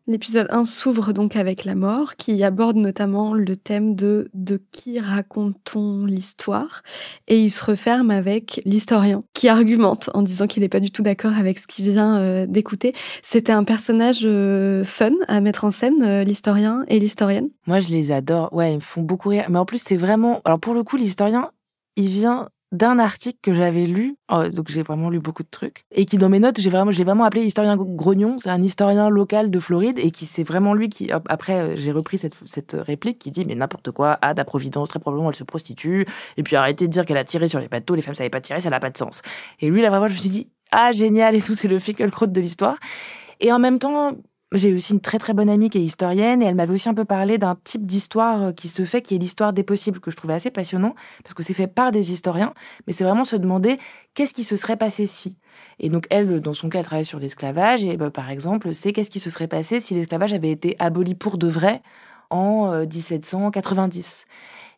L'épisode 0.06 0.48
1 0.50 0.64
s'ouvre 0.64 1.12
donc 1.12 1.36
avec 1.36 1.64
la 1.64 1.74
mort, 1.74 2.16
qui 2.16 2.42
aborde 2.42 2.76
notamment 2.76 3.34
le 3.34 3.56
thème 3.56 3.94
de 3.94 4.30
de 4.34 4.62
qui 4.70 5.00
raconte-t-on 5.00 6.06
l'histoire, 6.06 6.82
et 7.28 7.40
il 7.40 7.50
se 7.50 7.62
referme 7.64 8.10
avec 8.10 8.62
l'historien, 8.64 9.24
qui 9.34 9.48
argumente 9.48 10.08
en 10.14 10.22
disant 10.22 10.46
qu'il 10.46 10.62
n'est 10.62 10.68
pas 10.68 10.80
du 10.80 10.90
tout 10.90 11.02
d'accord 11.02 11.34
avec 11.34 11.58
ce 11.58 11.66
qu'il 11.66 11.90
vient 11.90 12.18
euh, 12.18 12.46
d'écouter. 12.46 12.94
C'était 13.22 13.52
un 13.52 13.64
personnage 13.64 14.22
euh, 14.24 14.84
fun 14.84 15.12
à 15.28 15.40
mettre 15.40 15.64
en 15.64 15.70
scène, 15.70 16.02
euh, 16.02 16.24
l'historien 16.24 16.84
et 16.88 16.98
l'historienne. 16.98 17.48
Moi, 17.66 17.80
je 17.80 17.90
les 17.90 18.12
adore. 18.12 18.52
Ouais, 18.52 18.72
ils 18.72 18.76
me 18.76 18.80
font 18.80 19.02
beaucoup 19.02 19.28
rire. 19.28 19.46
Mais 19.50 19.58
en 19.58 19.66
plus, 19.66 19.82
c'est 19.84 19.96
vraiment. 19.96 20.40
Alors, 20.44 20.60
pour 20.60 20.74
le 20.74 20.84
coup, 20.84 20.96
l'historien, 20.96 21.50
il 21.96 22.08
vient 22.08 22.48
d'un 22.72 22.98
article 22.98 23.38
que 23.42 23.54
j'avais 23.54 23.86
lu. 23.86 24.16
Oh, 24.30 24.48
donc, 24.48 24.68
j'ai 24.68 24.82
vraiment 24.82 25.08
lu 25.08 25.20
beaucoup 25.20 25.42
de 25.42 25.48
trucs. 25.48 25.84
Et 25.92 26.04
qui, 26.04 26.18
dans 26.18 26.28
mes 26.28 26.40
notes, 26.40 26.60
j'ai 26.60 26.70
vraiment, 26.70 26.90
je 26.90 26.98
l'ai 26.98 27.04
vraiment 27.04 27.24
appelé 27.24 27.44
historien 27.44 27.76
grognon. 27.76 28.38
C'est 28.38 28.50
un 28.50 28.62
historien 28.62 29.08
local 29.08 29.50
de 29.50 29.60
Floride. 29.60 29.98
Et 29.98 30.10
qui, 30.10 30.26
c'est 30.26 30.42
vraiment 30.42 30.74
lui 30.74 30.88
qui. 30.88 31.10
Après, 31.12 31.54
euh, 31.54 31.76
j'ai 31.76 31.92
repris 31.92 32.18
cette, 32.18 32.36
cette 32.44 32.76
réplique 32.78 33.18
qui 33.18 33.30
dit 33.30 33.44
Mais 33.44 33.54
n'importe 33.54 33.90
quoi, 33.92 34.18
Ada 34.22 34.44
Providence, 34.44 34.88
très 34.88 34.98
probablement, 34.98 35.30
elle 35.30 35.36
se 35.36 35.44
prostitue. 35.44 36.06
Et 36.36 36.42
puis, 36.42 36.56
arrêtez 36.56 36.86
de 36.86 36.92
dire 36.92 37.06
qu'elle 37.06 37.16
a 37.16 37.24
tiré 37.24 37.48
sur 37.48 37.60
les 37.60 37.68
bateaux. 37.68 37.94
Les 37.94 38.02
femmes 38.02 38.14
savaient 38.14 38.30
pas 38.30 38.40
tirer, 38.40 38.60
ça 38.60 38.70
n'a 38.70 38.80
pas 38.80 38.90
de 38.90 38.98
sens. 38.98 39.22
Et 39.60 39.70
lui, 39.70 39.82
là, 39.82 39.90
vraiment, 39.90 40.08
je 40.08 40.14
me 40.14 40.18
suis 40.18 40.30
dit 40.30 40.48
Ah, 40.72 40.92
génial 40.92 41.34
et 41.34 41.42
tout. 41.42 41.54
C'est 41.54 41.68
le 41.68 41.78
Finkelkraut 41.78 42.26
de 42.26 42.40
l'histoire. 42.40 42.76
Et 43.40 43.52
en 43.52 43.58
même 43.58 43.78
temps, 43.78 44.12
j'ai 44.52 44.72
aussi 44.72 44.92
une 44.92 45.00
très 45.00 45.18
très 45.18 45.34
bonne 45.34 45.50
amie 45.50 45.70
qui 45.70 45.78
est 45.78 45.82
historienne 45.82 46.40
et 46.42 46.46
elle 46.46 46.54
m'avait 46.54 46.74
aussi 46.74 46.88
un 46.88 46.94
peu 46.94 47.04
parlé 47.04 47.36
d'un 47.36 47.56
type 47.64 47.84
d'histoire 47.84 48.42
euh, 48.42 48.52
qui 48.52 48.68
se 48.68 48.84
fait, 48.84 49.02
qui 49.02 49.14
est 49.14 49.18
l'histoire 49.18 49.52
des 49.52 49.64
possibles, 49.64 49.98
que 49.98 50.10
je 50.10 50.16
trouvais 50.16 50.34
assez 50.34 50.50
passionnant, 50.50 50.94
parce 51.24 51.34
que 51.34 51.42
c'est 51.42 51.52
fait 51.54 51.66
par 51.66 51.90
des 51.90 52.12
historiens, 52.12 52.54
mais 52.86 52.92
c'est 52.92 53.04
vraiment 53.04 53.24
se 53.24 53.36
demander 53.36 53.78
qu'est-ce 54.14 54.34
qui 54.34 54.44
se 54.44 54.56
serait 54.56 54.76
passé 54.76 55.06
si? 55.06 55.36
Et 55.80 55.88
donc 55.88 56.06
elle, 56.10 56.40
dans 56.40 56.54
son 56.54 56.68
cas, 56.68 56.78
elle 56.78 56.84
travaille 56.84 57.04
sur 57.04 57.18
l'esclavage, 57.18 57.84
et 57.84 57.96
bah, 57.96 58.10
par 58.10 58.30
exemple, 58.30 58.72
c'est 58.74 58.92
qu'est-ce 58.92 59.10
qui 59.10 59.20
se 59.20 59.30
serait 59.30 59.48
passé 59.48 59.80
si 59.80 59.94
l'esclavage 59.94 60.32
avait 60.32 60.52
été 60.52 60.76
aboli 60.78 61.14
pour 61.14 61.38
de 61.38 61.48
vrai 61.48 61.82
en 62.30 62.72
euh, 62.72 62.86
1790. 62.86 64.26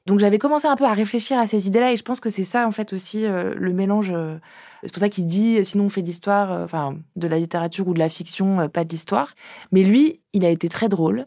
Donc 0.08 0.18
j'avais 0.18 0.38
commencé 0.38 0.66
un 0.66 0.74
peu 0.74 0.84
à 0.86 0.94
réfléchir 0.94 1.38
à 1.38 1.46
ces 1.46 1.66
idées-là, 1.66 1.92
et 1.92 1.96
je 1.96 2.02
pense 2.02 2.18
que 2.18 2.30
c'est 2.30 2.44
ça 2.44 2.66
en 2.66 2.72
fait 2.72 2.92
aussi 2.94 3.26
euh, 3.26 3.54
le 3.56 3.72
mélange. 3.74 4.10
euh, 4.10 4.38
c'est 4.82 4.90
pour 4.92 5.00
ça 5.00 5.08
qu'il 5.08 5.26
dit, 5.26 5.62
sinon 5.64 5.84
on 5.84 5.88
fait 5.90 6.00
de 6.00 6.06
l'histoire, 6.06 6.50
euh, 6.50 6.64
enfin 6.64 6.96
de 7.16 7.28
la 7.28 7.38
littérature 7.38 7.86
ou 7.86 7.94
de 7.94 7.98
la 7.98 8.08
fiction, 8.08 8.58
euh, 8.60 8.68
pas 8.68 8.84
de 8.84 8.88
l'histoire. 8.88 9.34
Mais 9.70 9.82
lui, 9.82 10.20
il 10.32 10.46
a 10.46 10.50
été 10.50 10.68
très 10.70 10.88
drôle. 10.88 11.26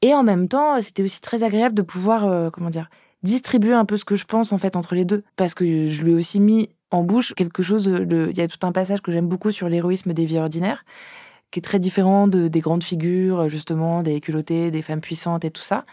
Et 0.00 0.14
en 0.14 0.22
même 0.22 0.46
temps, 0.48 0.80
c'était 0.80 1.02
aussi 1.02 1.20
très 1.20 1.42
agréable 1.42 1.74
de 1.74 1.82
pouvoir, 1.82 2.24
euh, 2.24 2.50
comment 2.50 2.70
dire, 2.70 2.88
distribuer 3.24 3.74
un 3.74 3.84
peu 3.84 3.96
ce 3.96 4.04
que 4.04 4.16
je 4.16 4.24
pense 4.26 4.52
en 4.52 4.58
fait 4.58 4.76
entre 4.76 4.94
les 4.94 5.04
deux, 5.04 5.24
parce 5.36 5.54
que 5.54 5.90
je 5.90 6.02
lui 6.02 6.12
ai 6.12 6.14
aussi 6.14 6.38
mis 6.40 6.70
en 6.92 7.02
bouche 7.02 7.34
quelque 7.34 7.64
chose. 7.64 7.86
Il 8.10 8.36
y 8.36 8.40
a 8.40 8.48
tout 8.48 8.64
un 8.64 8.72
passage 8.72 9.00
que 9.02 9.10
j'aime 9.10 9.26
beaucoup 9.26 9.50
sur 9.50 9.68
l'héroïsme 9.68 10.12
des 10.12 10.24
vies 10.24 10.38
ordinaires, 10.38 10.84
qui 11.50 11.58
est 11.58 11.62
très 11.62 11.80
différent 11.80 12.28
de, 12.28 12.48
des 12.48 12.60
grandes 12.60 12.84
figures, 12.84 13.48
justement, 13.48 14.02
des 14.04 14.20
culottées, 14.20 14.70
des 14.70 14.82
femmes 14.82 15.00
puissantes 15.00 15.44
et 15.44 15.50
tout 15.50 15.62
ça. 15.62 15.84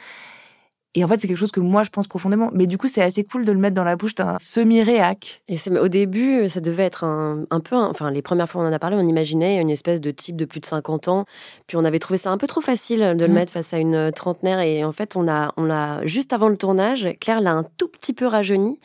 Et 0.97 1.03
en 1.03 1.07
fait, 1.07 1.21
c'est 1.21 1.27
quelque 1.27 1.37
chose 1.37 1.51
que 1.51 1.59
moi, 1.59 1.83
je 1.83 1.89
pense 1.89 2.07
profondément. 2.07 2.49
Mais 2.53 2.65
du 2.65 2.77
coup, 2.79 2.87
c'est 2.87 3.03
assez 3.03 3.23
cool 3.23 3.45
de 3.45 3.51
le 3.51 3.59
mettre 3.59 3.75
dans 3.75 3.83
la 3.83 3.95
bouche 3.95 4.15
d'un 4.15 4.37
semi-réac. 4.39 5.41
Et 5.47 5.57
c'est, 5.57 5.69
au 5.77 5.87
début, 5.89 6.49
ça 6.49 6.59
devait 6.59 6.83
être 6.85 7.03
un, 7.03 7.43
un 7.51 7.59
peu, 7.59 7.75
enfin, 7.75 8.09
les 8.09 8.21
premières 8.23 8.49
fois 8.49 8.61
où 8.61 8.65
on 8.65 8.67
en 8.67 8.73
a 8.73 8.79
parlé, 8.79 8.95
on 8.95 9.07
imaginait 9.07 9.61
une 9.61 9.69
espèce 9.69 10.01
de 10.01 10.09
type 10.09 10.35
de 10.35 10.45
plus 10.45 10.59
de 10.59 10.65
50 10.65 11.07
ans. 11.07 11.25
Puis 11.67 11.77
on 11.77 11.85
avait 11.85 11.99
trouvé 11.99 12.17
ça 12.17 12.31
un 12.31 12.37
peu 12.39 12.47
trop 12.47 12.61
facile 12.61 12.99
de 13.15 13.25
le 13.25 13.31
Mm. 13.31 13.33
mettre 13.33 13.53
face 13.53 13.73
à 13.73 13.77
une 13.77 14.11
trentenaire. 14.11 14.59
Et 14.61 14.83
en 14.83 14.91
fait, 14.91 15.15
on 15.15 15.27
a, 15.27 15.53
on 15.57 15.65
l'a, 15.65 16.03
juste 16.05 16.33
avant 16.33 16.49
le 16.49 16.57
tournage, 16.57 17.07
Claire 17.21 17.41
l'a 17.41 17.51
un 17.51 17.63
tout 17.77 17.87
petit 17.89 18.13
peu 18.13 18.25
rajeuni. 18.25 18.79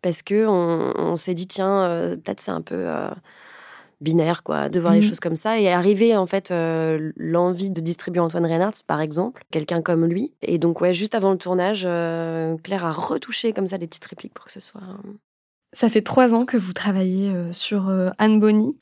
Parce 0.00 0.22
que 0.22 0.46
on, 0.46 0.92
on 0.96 1.16
s'est 1.16 1.34
dit, 1.34 1.46
tiens, 1.48 1.82
euh, 1.82 2.16
peut-être 2.16 2.40
c'est 2.40 2.52
un 2.52 2.60
peu, 2.62 2.76
euh, 2.76 3.10
binaire, 4.00 4.42
quoi, 4.42 4.68
de 4.68 4.78
voir 4.80 4.92
les 4.94 5.00
Mhm. 5.00 5.04
choses 5.08 5.20
comme 5.20 5.36
ça. 5.36 5.58
Et 5.58 5.70
arriver, 5.72 6.16
en 6.16 6.26
fait, 6.26 6.50
euh, 6.50 7.10
l'envie 7.16 7.70
de 7.70 7.80
distribuer 7.80 8.20
Antoine 8.20 8.46
Reinhardt, 8.46 8.76
par 8.86 9.00
exemple, 9.00 9.42
quelqu'un 9.50 9.82
comme 9.82 10.04
lui. 10.06 10.32
Et 10.42 10.58
donc, 10.58 10.80
ouais, 10.80 10.94
juste 10.94 11.14
avant 11.14 11.32
le 11.32 11.38
tournage, 11.38 11.82
euh, 11.86 12.56
Claire 12.62 12.84
a 12.84 12.92
retouché 12.92 13.52
comme 13.52 13.66
ça 13.66 13.76
des 13.78 13.86
petites 13.86 14.04
répliques 14.04 14.34
pour 14.34 14.44
que 14.44 14.52
ce 14.52 14.60
soit. 14.60 14.80
euh, 14.82 15.12
Ça 15.74 15.90
fait 15.90 16.00
trois 16.00 16.32
ans 16.32 16.46
que 16.46 16.56
vous 16.56 16.72
travaillez 16.72 17.28
euh, 17.28 17.52
sur 17.52 17.92
Anne 18.16 18.40
Bonny. 18.40 18.74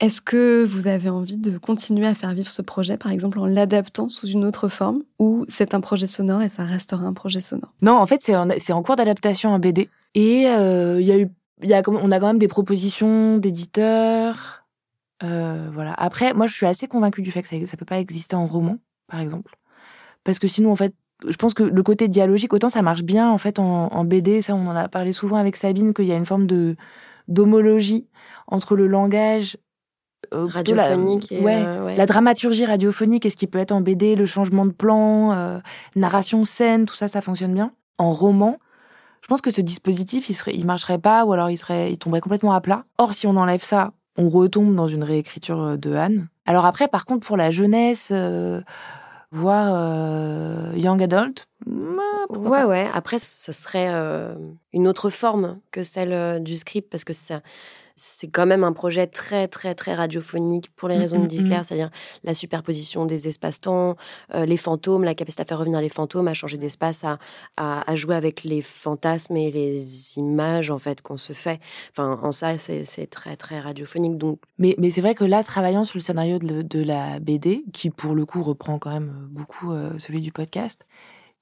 Est-ce 0.00 0.22
que 0.22 0.64
vous 0.64 0.86
avez 0.86 1.10
envie 1.10 1.36
de 1.36 1.58
continuer 1.58 2.06
à 2.06 2.14
faire 2.14 2.32
vivre 2.32 2.50
ce 2.50 2.62
projet, 2.62 2.96
par 2.96 3.12
exemple 3.12 3.38
en 3.40 3.44
l'adaptant 3.46 4.08
sous 4.08 4.26
une 4.26 4.46
autre 4.46 4.68
forme, 4.68 5.02
ou 5.18 5.44
c'est 5.48 5.74
un 5.74 5.82
projet 5.82 6.06
sonore 6.06 6.40
et 6.40 6.48
ça 6.48 6.64
restera 6.64 7.04
un 7.04 7.12
projet 7.12 7.42
sonore? 7.42 7.74
Non, 7.82 7.98
en 7.98 8.06
fait, 8.06 8.22
c'est 8.22 8.34
en, 8.34 8.48
c'est 8.56 8.72
en 8.72 8.82
cours 8.82 8.96
d'adaptation 8.96 9.50
en 9.50 9.58
BD. 9.58 9.90
Et 10.14 10.46
euh, 10.48 10.98
il 10.98 11.06
y 11.06 11.12
a 11.12 11.18
eu, 11.18 11.28
il 11.62 11.68
y 11.68 11.74
a, 11.74 11.82
comme- 11.82 12.00
on 12.02 12.10
a 12.10 12.18
quand 12.18 12.28
même 12.28 12.38
des 12.38 12.48
propositions 12.48 13.36
d'éditeurs. 13.36 14.59
Euh, 15.22 15.68
voilà. 15.72 15.92
Après, 15.94 16.32
moi, 16.34 16.46
je 16.46 16.54
suis 16.54 16.66
assez 16.66 16.86
convaincue 16.88 17.22
du 17.22 17.30
fait 17.30 17.42
que 17.42 17.48
ça, 17.48 17.56
ça 17.66 17.76
peut 17.76 17.84
pas 17.84 17.98
exister 17.98 18.36
en 18.36 18.46
roman, 18.46 18.78
par 19.06 19.20
exemple, 19.20 19.56
parce 20.24 20.38
que 20.38 20.48
sinon, 20.48 20.72
en 20.72 20.76
fait, 20.76 20.94
je 21.28 21.36
pense 21.36 21.52
que 21.52 21.62
le 21.62 21.82
côté 21.82 22.08
dialogique, 22.08 22.52
autant 22.54 22.70
ça 22.70 22.80
marche 22.80 23.02
bien 23.02 23.30
en 23.30 23.36
fait 23.36 23.58
en, 23.58 23.88
en 23.92 24.04
BD. 24.04 24.40
Ça, 24.40 24.54
on 24.54 24.66
en 24.66 24.74
a 24.76 24.88
parlé 24.88 25.12
souvent 25.12 25.36
avec 25.36 25.54
Sabine 25.56 25.92
qu'il 25.92 26.06
y 26.06 26.12
a 26.12 26.16
une 26.16 26.24
forme 26.24 26.46
de 26.46 26.76
d'homologie 27.28 28.08
entre 28.46 28.74
le 28.74 28.86
langage 28.86 29.56
euh, 30.34 30.46
plutôt 30.48 30.74
la- 30.74 30.84
Radiophonique 30.84 31.30
et, 31.30 31.40
ouais, 31.40 31.62
euh, 31.64 31.84
ouais. 31.84 31.96
la 31.96 32.06
dramaturgie 32.06 32.64
radiophonique 32.64 33.26
et 33.26 33.30
ce 33.30 33.36
qui 33.36 33.46
peut 33.46 33.58
être 33.58 33.72
en 33.72 33.80
BD, 33.80 34.16
le 34.16 34.26
changement 34.26 34.64
de 34.66 34.72
plan, 34.72 35.32
euh, 35.32 35.58
narration 35.94 36.44
scène, 36.44 36.86
tout 36.86 36.94
ça, 36.94 37.08
ça 37.08 37.20
fonctionne 37.20 37.54
bien. 37.54 37.72
En 37.98 38.12
roman, 38.12 38.56
je 39.22 39.28
pense 39.28 39.40
que 39.42 39.50
ce 39.50 39.60
dispositif, 39.60 40.30
il 40.30 40.34
serait, 40.34 40.54
il 40.54 40.64
marcherait 40.66 40.98
pas, 40.98 41.24
ou 41.24 41.32
alors 41.32 41.50
il 41.50 41.58
serait, 41.58 41.92
il 41.92 41.98
tomberait 41.98 42.20
complètement 42.20 42.52
à 42.52 42.60
plat. 42.60 42.84
Or, 42.98 43.12
si 43.14 43.26
on 43.26 43.36
enlève 43.36 43.62
ça, 43.62 43.92
on 44.20 44.28
retombe 44.28 44.74
dans 44.74 44.86
une 44.88 45.02
réécriture 45.04 45.60
euh, 45.62 45.76
de 45.76 45.94
Anne. 45.94 46.28
Alors 46.46 46.66
après, 46.66 46.88
par 46.88 47.04
contre, 47.06 47.26
pour 47.26 47.36
la 47.36 47.50
jeunesse, 47.50 48.10
euh, 48.12 48.60
voire 49.32 49.72
euh, 49.74 50.72
young 50.76 51.02
adult, 51.02 51.46
bah, 51.66 52.02
pourquoi 52.28 52.50
Ouais, 52.50 52.62
pas. 52.62 52.68
ouais. 52.68 52.88
Après, 52.92 53.18
ce 53.18 53.52
serait 53.52 53.88
euh, 53.90 54.34
une 54.72 54.86
autre 54.88 55.10
forme 55.10 55.58
que 55.70 55.82
celle 55.82 56.42
du 56.42 56.56
script 56.56 56.90
parce 56.90 57.04
que 57.04 57.12
ça, 57.12 57.40
c'est 57.94 58.28
quand 58.28 58.46
même 58.46 58.64
un 58.64 58.72
projet 58.72 59.06
très, 59.06 59.48
très, 59.48 59.74
très 59.74 59.94
radiophonique 59.94 60.70
pour 60.76 60.88
les 60.88 60.96
Mm, 60.96 61.00
raisons 61.00 61.20
que 61.20 61.24
mm, 61.24 61.28
dit 61.28 61.40
mm. 61.42 61.44
Claire, 61.44 61.64
c'est-à-dire 61.64 61.90
la 62.24 62.34
superposition 62.34 63.06
des 63.06 63.28
espaces-temps, 63.28 63.96
euh, 64.34 64.46
les 64.46 64.56
fantômes, 64.56 65.04
la 65.04 65.14
capacité 65.14 65.42
à 65.42 65.46
faire 65.46 65.58
revenir 65.58 65.80
les 65.80 65.88
fantômes, 65.88 66.28
à 66.28 66.34
changer 66.34 66.58
d'espace, 66.58 67.04
à, 67.04 67.18
à, 67.56 67.90
à 67.90 67.96
jouer 67.96 68.14
avec 68.16 68.44
les 68.44 68.62
fantasmes 68.62 69.36
et 69.36 69.50
les 69.50 70.18
images 70.18 70.70
en 70.70 70.78
fait 70.78 71.02
qu'on 71.02 71.16
se 71.16 71.32
fait. 71.32 71.60
Enfin, 71.90 72.18
en 72.22 72.32
ça, 72.32 72.58
c'est 72.58 73.06
très, 73.06 73.36
très 73.36 73.60
radiophonique. 73.60 74.16
Donc, 74.18 74.40
Mais, 74.58 74.74
mais 74.78 74.90
c'est 74.90 75.00
vrai 75.00 75.14
que 75.14 75.24
là, 75.24 75.42
travaillant 75.42 75.84
sur 75.84 75.98
le 75.98 76.02
scénario 76.02 76.38
de, 76.38 76.62
de 76.62 76.82
la 76.82 77.18
BD, 77.20 77.64
qui 77.72 77.90
pour 77.90 78.14
le 78.14 78.24
coup 78.26 78.42
reprend 78.42 78.78
quand 78.78 78.90
même 78.90 79.28
beaucoup 79.30 79.72
euh, 79.72 79.98
celui 79.98 80.20
du 80.20 80.32
podcast, 80.32 80.86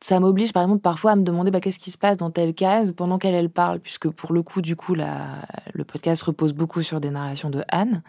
ça 0.01 0.21
m'oblige 0.21 0.53
par 0.53 0.63
exemple 0.63 0.81
parfois 0.81 1.13
à 1.13 1.17
me 1.17 1.23
demander 1.23 1.51
bah, 1.51 1.61
qu'est-ce 1.61 1.79
qui 1.79 1.91
se 1.91 1.99
passe 1.99 2.19
dans 2.19 2.31
telle 2.31 2.55
case 2.55 2.93
pendant 2.93 3.19
qu'elle 3.19 3.35
elle 3.35 3.51
parle, 3.51 3.81
puisque 3.81 4.09
pour 4.09 4.33
le 4.33 4.43
coup, 4.43 4.63
du 4.63 4.77
coup, 4.77 4.95
la, 4.95 5.43
le 5.73 5.85
podcast 5.85 6.23
repose 6.23 6.53
beaucoup 6.53 6.83
sur 6.83 7.01
des 7.01 7.11
narrations 7.11 7.51
de 7.51 7.65
Anne. 7.69 8.03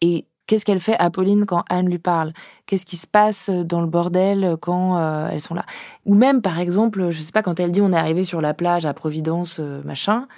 Et 0.00 0.26
qu'est-ce 0.46 0.64
qu'elle 0.64 0.80
fait 0.80 0.96
Apolline 0.98 1.46
quand 1.46 1.64
Anne 1.68 1.88
lui 1.88 1.98
parle? 1.98 2.32
Qu'est-ce 2.66 2.86
qui 2.86 2.96
se 2.96 3.06
passe 3.06 3.50
dans 3.50 3.80
le 3.80 3.86
bordel 3.86 4.56
quand 4.60 4.96
euh, 4.96 5.28
elles 5.30 5.40
sont 5.40 5.54
là? 5.54 5.64
Ou 6.04 6.14
même, 6.14 6.40
par 6.42 6.58
exemple, 6.58 7.10
je 7.10 7.20
sais 7.20 7.32
pas, 7.32 7.42
quand 7.42 7.58
elle 7.58 7.72
dit 7.72 7.80
on 7.80 7.92
est 7.92 7.96
arrivé 7.96 8.24
sur 8.24 8.40
la 8.40 8.54
plage 8.54 8.86
à 8.86 8.94
Providence, 8.94 9.58
euh, 9.60 9.82
machin. 9.84 10.28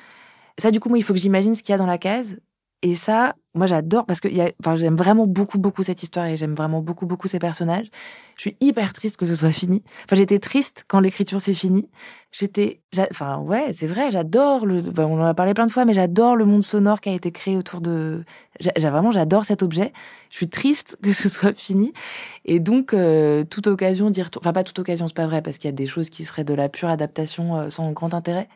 Ça, 0.58 0.70
du 0.70 0.80
coup, 0.80 0.88
moi, 0.88 0.98
il 0.98 1.02
faut 1.02 1.12
que 1.12 1.18
j'imagine 1.18 1.54
ce 1.54 1.62
qu'il 1.62 1.72
y 1.72 1.74
a 1.74 1.78
dans 1.78 1.86
la 1.86 1.98
case. 1.98 2.38
Et 2.82 2.94
ça, 2.94 3.34
moi, 3.54 3.66
j'adore 3.66 4.04
parce 4.06 4.20
que 4.20 4.28
j'aime 4.28 4.96
vraiment 4.96 5.26
beaucoup, 5.26 5.58
beaucoup 5.58 5.82
cette 5.82 6.02
histoire 6.02 6.26
et 6.26 6.36
j'aime 6.36 6.54
vraiment 6.54 6.82
beaucoup, 6.82 7.06
beaucoup 7.06 7.26
ces 7.26 7.38
personnages. 7.38 7.86
Je 8.36 8.42
suis 8.42 8.56
hyper 8.60 8.92
triste 8.92 9.16
que 9.16 9.26
ce 9.26 9.34
soit 9.34 9.50
fini. 9.50 9.82
Enfin, 10.04 10.14
j'étais 10.16 10.38
triste 10.38 10.84
quand 10.86 11.00
l'écriture 11.00 11.40
s'est 11.40 11.54
finie. 11.54 11.88
J'étais, 12.32 12.82
enfin, 13.10 13.38
ouais, 13.38 13.72
c'est 13.72 13.86
vrai, 13.86 14.10
j'adore 14.10 14.66
le, 14.66 14.82
on 14.98 15.20
en 15.20 15.24
a 15.24 15.34
parlé 15.34 15.54
plein 15.54 15.66
de 15.66 15.72
fois, 15.72 15.84
mais 15.86 15.94
j'adore 15.94 16.36
le 16.36 16.44
monde 16.44 16.62
sonore 16.62 17.00
qui 17.00 17.08
a 17.08 17.12
été 17.14 17.32
créé 17.32 17.56
autour 17.56 17.80
de, 17.80 18.24
j'a- 18.60 18.72
j'a- 18.76 18.90
vraiment, 18.90 19.10
j'adore 19.10 19.46
cet 19.46 19.62
objet. 19.62 19.92
Je 20.30 20.36
suis 20.36 20.48
triste 20.50 20.98
que 21.02 21.12
ce 21.12 21.28
soit 21.30 21.54
fini. 21.56 21.92
Et 22.44 22.60
donc, 22.60 22.92
euh, 22.94 23.42
toute 23.44 23.66
occasion 23.68 24.10
d'y 24.10 24.22
retourner, 24.22 24.46
enfin, 24.46 24.52
pas 24.52 24.64
toute 24.64 24.78
occasion, 24.78 25.08
c'est 25.08 25.16
pas 25.16 25.26
vrai, 25.26 25.42
parce 25.42 25.58
qu'il 25.58 25.68
y 25.68 25.72
a 25.72 25.76
des 25.76 25.86
choses 25.86 26.10
qui 26.10 26.24
seraient 26.24 26.44
de 26.44 26.54
la 26.54 26.68
pure 26.68 26.88
adaptation 26.90 27.56
euh, 27.56 27.70
sans 27.70 27.90
grand 27.92 28.14
intérêt. 28.14 28.48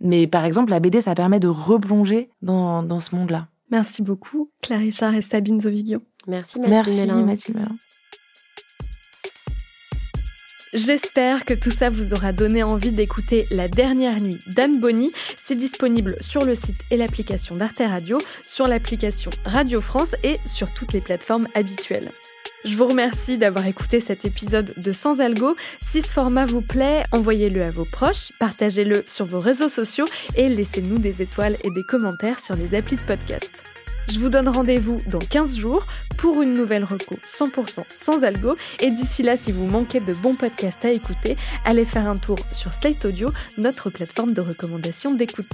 Mais 0.00 0.26
par 0.28 0.44
exemple, 0.46 0.70
la 0.70 0.80
BD, 0.80 1.00
ça 1.02 1.14
permet 1.14 1.40
de 1.40 1.48
replonger 1.48 2.30
dans 2.42 3.00
ce 3.00 3.14
monde-là. 3.16 3.48
Merci 3.72 4.02
beaucoup, 4.02 4.50
Claire 4.60 4.80
Richard 4.80 5.14
et 5.14 5.22
Sabine 5.22 5.58
Zovigion. 5.60 6.02
merci 6.26 6.60
Mathilde 6.60 7.08
Merci. 7.08 7.52
Mathilde. 7.52 7.58
J'espère 10.74 11.46
que 11.46 11.54
tout 11.54 11.70
ça 11.70 11.88
vous 11.88 12.12
aura 12.12 12.32
donné 12.32 12.62
envie 12.62 12.90
d'écouter 12.90 13.46
La 13.50 13.68
dernière 13.68 14.20
nuit 14.20 14.38
d'Anne 14.48 14.78
Bonny. 14.78 15.10
C'est 15.42 15.54
disponible 15.54 16.16
sur 16.20 16.44
le 16.44 16.54
site 16.54 16.80
et 16.90 16.98
l'application 16.98 17.56
d'Arte 17.56 17.78
Radio, 17.78 18.20
sur 18.46 18.68
l'application 18.68 19.30
Radio 19.46 19.80
France 19.80 20.16
et 20.22 20.36
sur 20.46 20.72
toutes 20.74 20.92
les 20.92 21.00
plateformes 21.00 21.48
habituelles. 21.54 22.10
Je 22.64 22.76
vous 22.76 22.86
remercie 22.86 23.38
d'avoir 23.38 23.66
écouté 23.66 24.00
cet 24.00 24.24
épisode 24.24 24.72
de 24.76 24.92
Sans 24.92 25.20
Algo. 25.20 25.56
Si 25.90 26.00
ce 26.00 26.06
format 26.06 26.44
vous 26.44 26.60
plaît, 26.60 27.02
envoyez-le 27.10 27.60
à 27.64 27.70
vos 27.70 27.84
proches, 27.84 28.30
partagez-le 28.38 29.02
sur 29.04 29.26
vos 29.26 29.40
réseaux 29.40 29.68
sociaux 29.68 30.06
et 30.36 30.48
laissez-nous 30.48 30.98
des 30.98 31.22
étoiles 31.22 31.56
et 31.64 31.70
des 31.70 31.82
commentaires 31.82 32.38
sur 32.38 32.54
les 32.54 32.76
applis 32.76 32.96
de 32.96 33.00
podcast. 33.00 33.50
Je 34.08 34.20
vous 34.20 34.28
donne 34.28 34.48
rendez-vous 34.48 35.02
dans 35.08 35.18
15 35.18 35.56
jours 35.56 35.86
pour 36.18 36.40
une 36.40 36.54
nouvelle 36.54 36.84
reco 36.84 37.16
100% 37.36 37.84
sans 37.92 38.22
algo. 38.22 38.56
Et 38.78 38.90
d'ici 38.90 39.24
là, 39.24 39.36
si 39.36 39.50
vous 39.50 39.66
manquez 39.66 39.98
de 39.98 40.12
bons 40.14 40.34
podcasts 40.34 40.84
à 40.84 40.90
écouter, 40.90 41.36
allez 41.64 41.84
faire 41.84 42.08
un 42.08 42.16
tour 42.16 42.38
sur 42.52 42.72
Slate 42.72 43.04
Audio, 43.04 43.32
notre 43.58 43.90
plateforme 43.90 44.34
de 44.34 44.40
recommandation 44.40 45.14
d'écoute. 45.14 45.46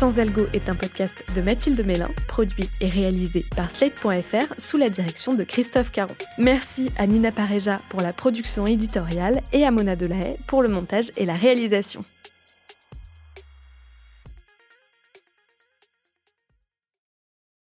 Sans 0.00 0.18
Algo 0.18 0.46
est 0.54 0.70
un 0.70 0.74
podcast 0.74 1.26
de 1.36 1.42
Mathilde 1.42 1.84
Mélin, 1.84 2.08
produit 2.26 2.70
et 2.80 2.88
réalisé 2.88 3.44
par 3.54 3.70
Slate.fr 3.70 4.58
sous 4.58 4.78
la 4.78 4.88
direction 4.88 5.34
de 5.34 5.44
Christophe 5.44 5.92
Caron. 5.92 6.14
Merci 6.38 6.90
à 6.96 7.06
Nina 7.06 7.30
Pareja 7.30 7.80
pour 7.90 8.00
la 8.00 8.14
production 8.14 8.66
éditoriale 8.66 9.42
et 9.52 9.62
à 9.66 9.70
Mona 9.70 9.96
Delahaye 9.96 10.38
pour 10.46 10.62
le 10.62 10.68
montage 10.68 11.12
et 11.18 11.26
la 11.26 11.34
réalisation. 11.34 12.02